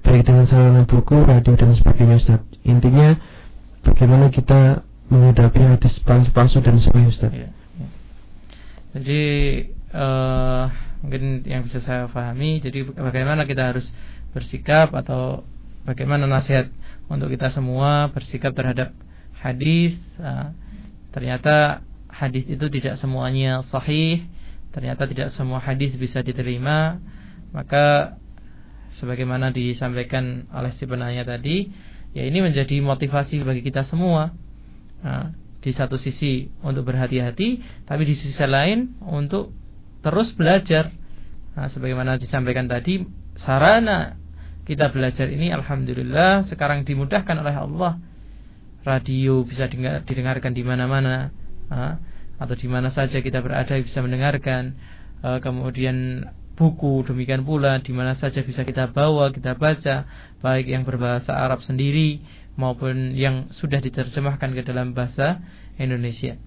[0.05, 2.41] baik dengan sarana buku, radio dan sebagainya Ustaz.
[2.61, 3.17] Intinya
[3.81, 7.31] bagaimana kita menghadapi hadis palsu-palsu dan sebagainya Ustaz.
[7.33, 7.87] Ya, ya.
[8.95, 9.23] Jadi
[9.91, 10.63] uh,
[11.01, 13.89] mungkin yang bisa saya pahami jadi bagaimana kita harus
[14.35, 15.47] bersikap atau
[15.87, 16.67] bagaimana nasihat
[17.07, 18.91] untuk kita semua bersikap terhadap
[19.39, 20.51] hadis uh,
[21.15, 24.27] ternyata hadis itu tidak semuanya sahih
[24.75, 26.99] ternyata tidak semua hadis bisa diterima
[27.55, 28.19] maka
[28.99, 31.71] sebagaimana disampaikan oleh si penanya tadi
[32.11, 34.35] ya ini menjadi motivasi bagi kita semua
[34.99, 35.31] nah,
[35.63, 39.49] di satu sisi untuk berhati-hati tapi di sisi lain untuk
[40.05, 40.93] terus belajar.
[41.57, 43.01] Nah, sebagaimana disampaikan tadi
[43.41, 44.21] sarana
[44.65, 47.93] kita belajar ini alhamdulillah sekarang dimudahkan oleh Allah.
[48.85, 49.65] Radio bisa
[50.05, 51.33] didengarkan di mana-mana
[52.37, 54.77] atau di mana saja kita berada bisa mendengarkan.
[55.21, 56.25] Kemudian
[56.57, 60.05] buku demikian pula di mana saja bisa kita bawa kita baca
[60.39, 62.21] baik yang berbahasa Arab sendiri
[62.55, 65.43] maupun yang sudah diterjemahkan ke dalam bahasa
[65.75, 66.39] Indonesia.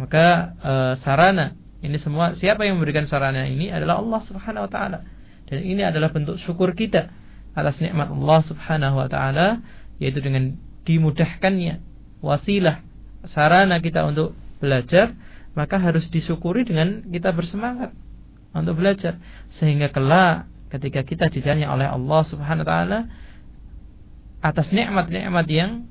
[0.00, 1.54] Maka uh, sarana
[1.84, 4.98] ini semua siapa yang memberikan sarana ini adalah Allah Subhanahu wa taala.
[5.46, 7.21] Dan ini adalah bentuk syukur kita
[7.52, 9.60] atas nikmat Allah Subhanahu wa taala
[10.00, 10.56] yaitu dengan
[10.88, 11.78] dimudahkannya
[12.24, 12.80] wasilah
[13.28, 15.14] sarana kita untuk belajar
[15.52, 17.92] maka harus disyukuri dengan kita bersemangat
[18.56, 19.20] untuk belajar
[19.60, 22.98] sehingga kelak ketika kita ditanya oleh Allah Subhanahu wa taala
[24.42, 25.86] atas nikmat-nikmat yang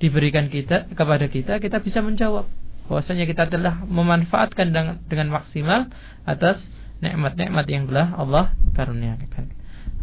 [0.00, 2.48] diberikan kita kepada kita kita bisa menjawab
[2.86, 5.90] bahwasanya kita telah memanfaatkan dengan, dengan maksimal
[6.22, 6.62] atas
[7.02, 9.52] nikmat-nikmat yang telah Allah karuniakan.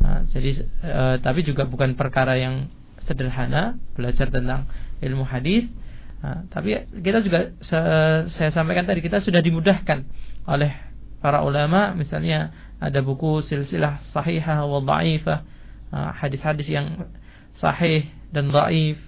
[0.02, 2.72] Nah, jadi uh, tapi juga bukan perkara yang
[3.04, 4.66] sederhana belajar tentang
[5.04, 5.68] ilmu hadis.
[6.24, 7.52] Nah, tapi kita juga
[8.32, 10.08] saya sampaikan tadi kita sudah dimudahkan
[10.48, 10.72] oleh
[11.20, 11.92] para ulama.
[11.92, 15.44] Misalnya ada buku silsilah sahihah wa dhaifah
[15.92, 17.12] hadis-hadis yang
[17.60, 19.00] sahih dan dhaif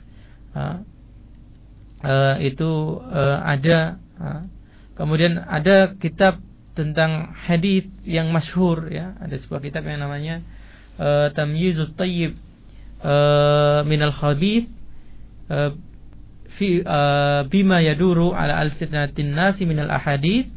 [2.44, 2.72] itu
[3.44, 3.80] ada
[5.00, 6.44] kemudian ada kitab
[6.76, 9.16] tentang hadis yang masyhur ya.
[9.24, 10.44] Ada sebuah kitab yang namanya
[11.36, 12.40] Tamyizut Tayyib
[13.86, 14.68] min al-khabith
[16.56, 16.68] fi
[17.52, 20.48] bima yaduru ala al-fitnatin nasi min al-ahadith.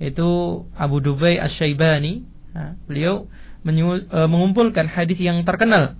[0.00, 2.24] Itu Abu Dubai Asy-Syaibani
[2.86, 3.26] beliau
[3.66, 5.98] e, mengumpulkan hadis yang terkenal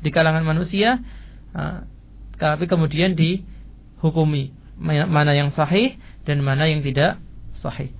[0.00, 1.00] di kalangan manusia
[2.36, 7.22] tapi kemudian dihukumi mana yang sahih dan mana yang tidak
[7.62, 7.94] sahih.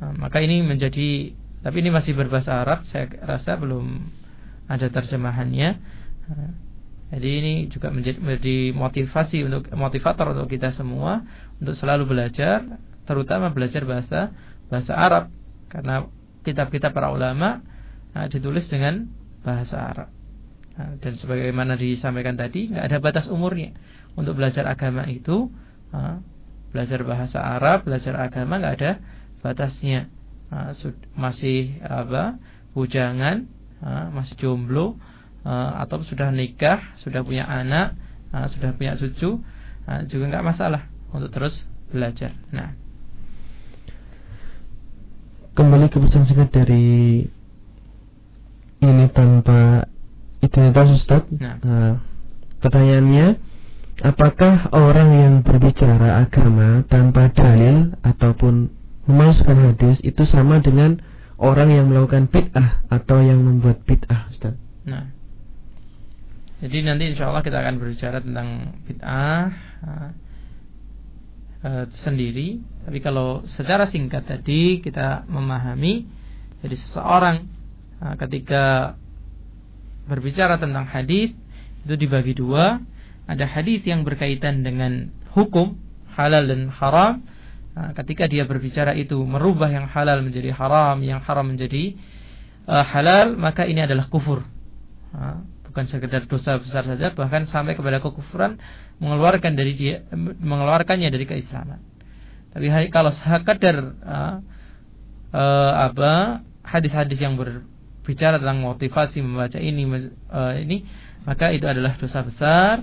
[0.00, 4.08] Maka ini menjadi tapi ini masih berbahasa Arab saya rasa belum
[4.70, 5.76] ada terjemahannya
[7.10, 11.26] jadi ini juga menjadi motivasi untuk motivator untuk kita semua
[11.58, 12.64] untuk selalu belajar
[13.04, 14.30] terutama belajar bahasa
[14.70, 15.24] bahasa Arab
[15.66, 16.06] karena
[16.46, 17.60] kitab-kitab para ulama
[18.14, 19.06] nah, ditulis dengan
[19.44, 20.08] bahasa Arab.
[20.76, 23.76] Nah, dan sebagaimana disampaikan tadi, nggak ada batas umurnya
[24.16, 25.48] untuk belajar agama itu.
[25.92, 26.22] Nah,
[26.70, 28.92] belajar bahasa Arab, belajar agama nggak ada
[29.42, 30.08] batasnya.
[31.14, 32.36] Masih apa?
[32.74, 33.46] Bujangan,
[34.14, 34.98] masih jomblo,
[35.46, 37.94] atau sudah nikah, sudah punya anak,
[38.54, 39.40] sudah punya cucu,
[40.06, 42.30] juga nggak masalah untuk terus belajar.
[42.54, 42.78] Nah
[45.50, 47.26] kembali ke pesan singkat dari
[48.80, 49.84] ini tanpa
[50.40, 51.26] identitas Ustaz.
[51.36, 52.00] Nah,
[52.64, 53.36] pertanyaannya,
[54.00, 58.72] apakah orang yang berbicara agama tanpa dalil ataupun
[59.10, 61.02] memasukkan hadis itu sama dengan
[61.40, 64.54] orang yang melakukan bid'ah atau yang membuat bid'ah, Ustaz?
[64.84, 65.10] Nah.
[66.60, 69.48] Jadi nanti insya Allah kita akan berbicara tentang bid'ah
[71.64, 72.60] uh, sendiri.
[72.84, 76.04] Tapi kalau secara singkat tadi kita memahami
[76.60, 77.48] jadi seseorang
[78.04, 78.94] uh, ketika
[80.04, 81.32] berbicara tentang hadis
[81.88, 82.84] itu dibagi dua.
[83.24, 85.80] Ada hadis yang berkaitan dengan hukum
[86.12, 87.24] halal dan haram.
[87.70, 91.94] Uh, ketika dia berbicara itu merubah yang halal menjadi haram, yang haram menjadi
[92.66, 94.42] uh, halal, maka ini adalah kufur.
[95.14, 98.58] Uh, bukan sekedar dosa besar saja bahkan sampai kepada kekufuran
[98.98, 101.78] mengeluarkan dari dia mengeluarkannya dari keislaman
[102.50, 104.36] tapi kalau sekadar uh,
[105.30, 109.86] uh, apa hadis-hadis yang berbicara tentang motivasi membaca ini
[110.34, 110.82] uh, ini
[111.22, 112.82] maka itu adalah dosa besar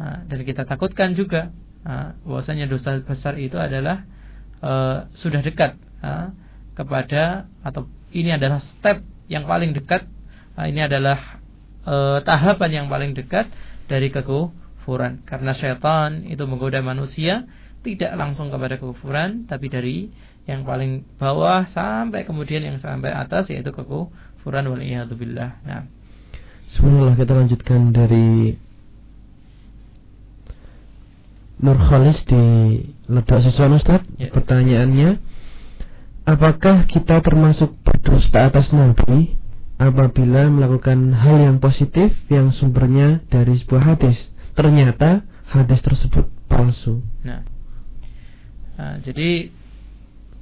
[0.00, 1.52] uh, dan kita takutkan juga
[2.26, 4.02] bahwasanya dosa besar itu adalah
[4.58, 6.34] uh, sudah dekat uh,
[6.74, 10.04] kepada atau ini adalah step yang paling dekat
[10.58, 11.40] uh, ini adalah
[11.86, 11.94] e,
[12.26, 13.48] tahapan yang paling dekat
[13.86, 17.46] dari kekufuran karena syaitan itu menggoda manusia
[17.86, 19.96] tidak langsung kepada kekufuran tapi dari
[20.46, 24.82] yang paling bawah sampai kemudian yang sampai atas yaitu kekufuran wal
[25.14, 25.58] billah.
[25.66, 25.86] Nah.
[26.66, 28.58] Bismillah kita lanjutkan dari
[31.56, 32.42] Nur Khalis di
[33.08, 34.28] Ledak Siswa Ustaz ya.
[34.28, 35.36] Pertanyaannya
[36.26, 39.38] Apakah kita termasuk berdusta atas Nabi
[39.78, 44.18] apabila melakukan hal yang positif yang sumbernya dari sebuah hadis.
[44.58, 46.98] Ternyata hadis tersebut palsu.
[47.22, 47.46] Nah,
[48.74, 49.54] nah jadi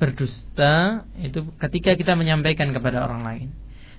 [0.00, 3.48] berdusta itu ketika kita menyampaikan kepada orang lain.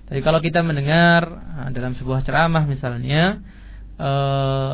[0.09, 3.45] Tapi kalau kita mendengar nah, dalam sebuah ceramah misalnya
[4.01, 4.73] eh,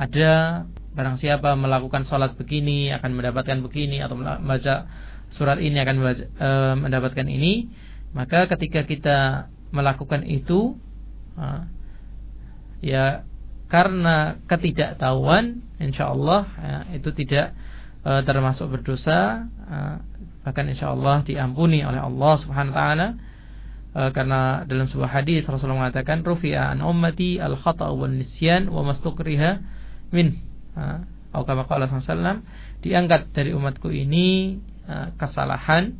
[0.00, 0.64] ada
[0.98, 4.90] barang siapa melakukan sholat begini akan mendapatkan begini atau membaca
[5.30, 7.70] surat ini akan eh, mendapatkan ini,
[8.10, 9.18] maka ketika kita
[9.70, 10.74] melakukan itu
[12.82, 13.28] ya
[13.68, 17.52] karena ketidaktahuan insya Allah ya, itu tidak
[18.02, 20.00] uh, termasuk berdosa uh,
[20.42, 23.08] bahkan insya Allah diampuni oleh Allah Subhanahu Wa Taala.
[23.88, 28.84] Uh, karena dalam sebuah hadis Rasulullah mengatakan rufi'a an ummati al khata wa nisyan wa
[28.84, 29.64] mastukriha
[30.12, 30.47] min
[31.28, 32.44] atau kama qala sallallahu
[32.80, 34.58] diangkat dari umatku ini
[35.20, 35.98] kesalahan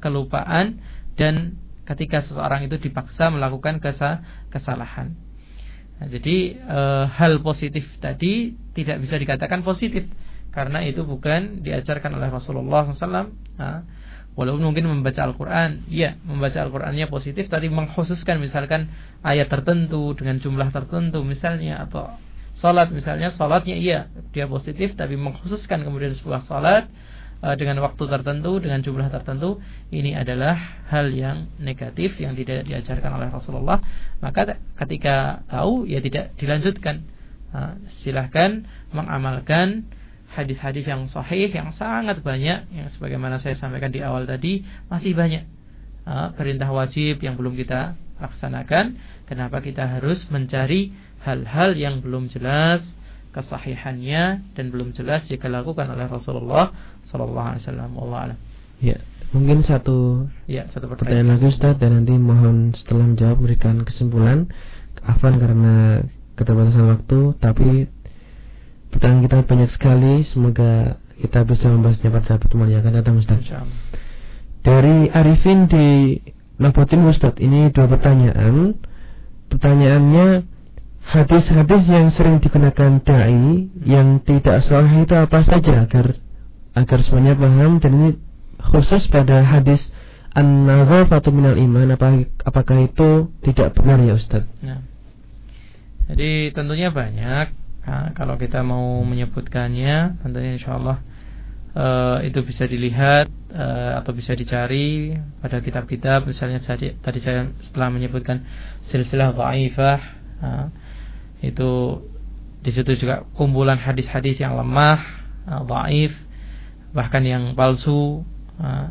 [0.00, 0.80] kelupaan
[1.18, 3.82] dan ketika seseorang itu dipaksa melakukan
[4.48, 5.18] kesalahan
[6.00, 6.80] Nah, jadi e,
[7.12, 10.08] hal positif tadi tidak bisa dikatakan positif
[10.48, 13.28] karena itu bukan diajarkan oleh Rasulullah SAW.
[13.60, 13.84] Nah,
[14.32, 18.88] walaupun mungkin membaca Al-Quran, ya membaca Al-Qurannya positif, tadi mengkhususkan misalkan
[19.20, 22.16] ayat tertentu dengan jumlah tertentu misalnya atau
[22.60, 26.92] salat misalnya salatnya iya dia positif tapi mengkhususkan kemudian sebuah salat
[27.40, 29.58] uh, dengan waktu tertentu, dengan jumlah tertentu,
[29.90, 30.56] ini adalah
[30.92, 33.80] hal yang negatif yang tidak diajarkan oleh Rasulullah.
[34.20, 37.18] Maka ketika tahu ya tidak dilanjutkan.
[37.50, 38.62] Uh, silahkan
[38.94, 39.90] mengamalkan
[40.30, 45.50] hadis-hadis yang sahih yang sangat banyak yang sebagaimana saya sampaikan di awal tadi masih banyak
[46.06, 49.00] uh, perintah wajib yang belum kita laksanakan.
[49.24, 50.92] Kenapa kita harus mencari
[51.24, 52.84] hal-hal yang belum jelas
[53.30, 56.74] kesahihannya dan belum jelas jika dilakukan oleh Rasulullah
[57.06, 57.90] Sallallahu Alaihi Wasallam.
[57.98, 58.20] Allah
[58.80, 58.96] Ya,
[59.36, 64.48] mungkin satu ya satu pertanyaan, lagi Ustaz dan nanti mohon setelah menjawab berikan kesimpulan.
[65.04, 66.04] Afan karena
[66.36, 67.92] keterbatasan waktu, tapi
[68.88, 70.24] pertanyaan kita banyak sekali.
[70.24, 73.44] Semoga kita bisa membahasnya pada pertemuan yang akan datang Ustaz.
[74.64, 76.16] Dari Arifin di
[76.60, 78.76] Napotin Ustaz, ini dua pertanyaan.
[79.48, 80.44] Pertanyaannya
[81.00, 86.20] hadis-hadis yang sering digunakan dai yang tidak sahih itu apa saja agar
[86.76, 88.10] agar semuanya paham dan ini
[88.60, 89.88] khusus pada hadis
[90.36, 94.46] an-nazafatu minal iman apa, apakah itu tidak benar ya Ustaz?
[94.62, 94.84] Nah.
[96.12, 97.46] Jadi tentunya banyak
[97.86, 101.02] nah, kalau kita mau menyebutkannya tentunya insyaallah
[101.74, 107.88] uh, itu bisa dilihat uh, atau bisa dicari pada kitab-kitab misalnya tadi, tadi saya setelah
[107.92, 108.42] menyebutkan
[108.90, 110.00] silsilah dhaifah
[110.42, 110.66] uh,
[111.40, 112.02] itu
[112.60, 115.00] di situ juga kumpulan hadis-hadis yang lemah,
[115.64, 116.12] dhaif,
[116.92, 118.20] bahkan yang palsu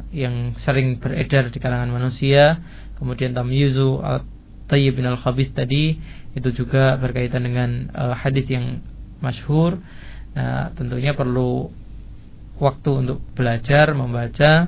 [0.09, 2.65] yang sering beredar di kalangan manusia.
[2.97, 4.01] Kemudian tamyizu
[4.65, 6.01] tayyib bin al-khabith tadi
[6.33, 8.81] itu juga berkaitan dengan hadis yang
[9.21, 9.77] masyhur.
[10.33, 11.69] Nah, tentunya perlu
[12.59, 14.67] waktu untuk belajar membaca.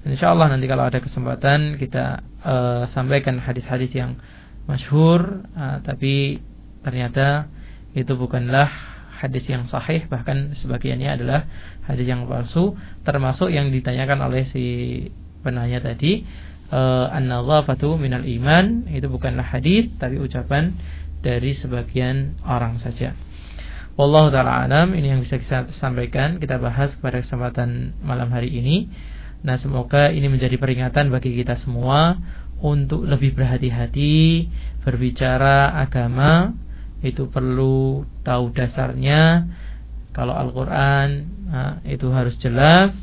[0.00, 4.16] Insya Allah nanti kalau ada kesempatan kita uh, sampaikan hadis-hadis yang
[4.64, 6.40] masyhur, uh, tapi
[6.80, 7.52] ternyata
[7.92, 8.70] itu bukanlah
[9.20, 11.44] hadis yang sahih bahkan sebagiannya adalah
[11.84, 12.72] hadis yang palsu
[13.04, 14.64] termasuk yang ditanyakan oleh si
[15.44, 16.24] penanya tadi
[16.72, 20.72] uh, an-nadhafatu minal iman itu bukanlah hadis tapi ucapan
[21.20, 23.12] dari sebagian orang saja.
[24.00, 24.96] Wallahu taala alam.
[24.96, 28.88] Ini yang bisa kita sampaikan kita bahas pada kesempatan malam hari ini.
[29.44, 32.16] Nah, semoga ini menjadi peringatan bagi kita semua
[32.64, 34.48] untuk lebih berhati-hati
[34.88, 36.56] berbicara agama.
[37.04, 39.52] Itu perlu tahu dasarnya.
[40.16, 41.08] Kalau Al-Quran
[41.52, 42.96] nah, itu harus jelas.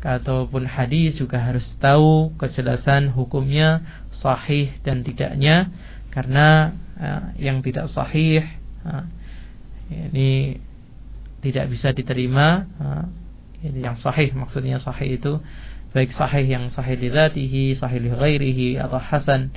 [0.00, 5.68] Ataupun hadis juga harus tahu kejelasan hukumnya sahih dan tidaknya.
[6.08, 8.40] Karena uh, yang tidak sahih
[8.88, 9.04] uh,
[9.90, 10.56] ini
[11.42, 12.64] tidak bisa diterima.
[13.60, 15.36] Ini yang sahih maksudnya sahih itu
[15.90, 19.52] baik sahih yang sahih lidatihi sahih li ghairihi atau hasan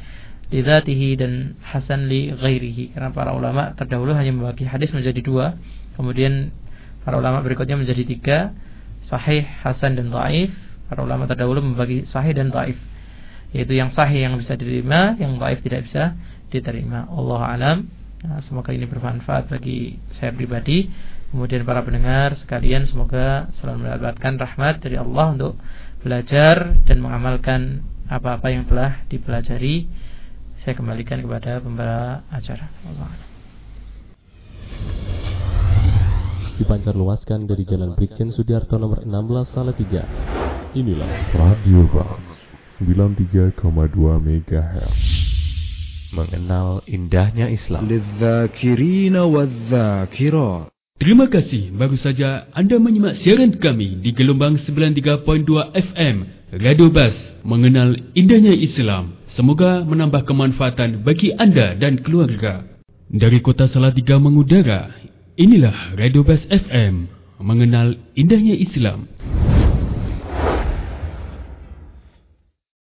[0.52, 2.98] lidatihi dan hasan li ghairihi.
[2.98, 5.56] Karena para ulama terdahulu hanya membagi hadis menjadi dua.
[5.96, 6.52] Kemudian
[7.06, 8.40] para ulama berikutnya menjadi tiga.
[9.08, 10.52] Sahih hasan dan dhaif.
[10.90, 12.76] Para ulama terdahulu membagi sahih dan dhaif.
[13.54, 16.18] Yaitu yang sahih yang bisa diterima yang dhaif tidak bisa
[16.50, 17.06] diterima.
[17.08, 17.78] Allah alam
[18.24, 20.90] nah, semoga ini bermanfaat bagi saya pribadi
[21.36, 25.54] kemudian para pendengar sekalian semoga selalu mendapatkan rahmat dari Allah untuk
[26.04, 29.88] belajar dan mengamalkan apa-apa yang telah dipelajari
[30.64, 32.72] saya kembalikan kepada pembawa acara.
[32.88, 33.12] Allah.
[36.56, 40.08] Dipancar luaskan dari Jalan Brigjen Sudiarto nomor 16 Salatiga.
[40.78, 42.24] Inilah Radio Bas
[42.80, 43.60] 93,2
[44.24, 45.33] MHz.
[46.14, 47.90] Mengenal indahnya Islam.
[51.02, 55.26] Terima kasih baru saja Anda menyimak siaran kami di gelombang 93.2
[55.74, 56.16] FM
[56.54, 62.70] Radio Bas Mengenal Indahnya Islam Semoga menambah kemanfaatan bagi anda dan keluarga.
[63.10, 64.94] Dari kota Salatiga mengudara,
[65.42, 67.10] inilah Radio Best FM,
[67.42, 69.10] mengenal indahnya Islam.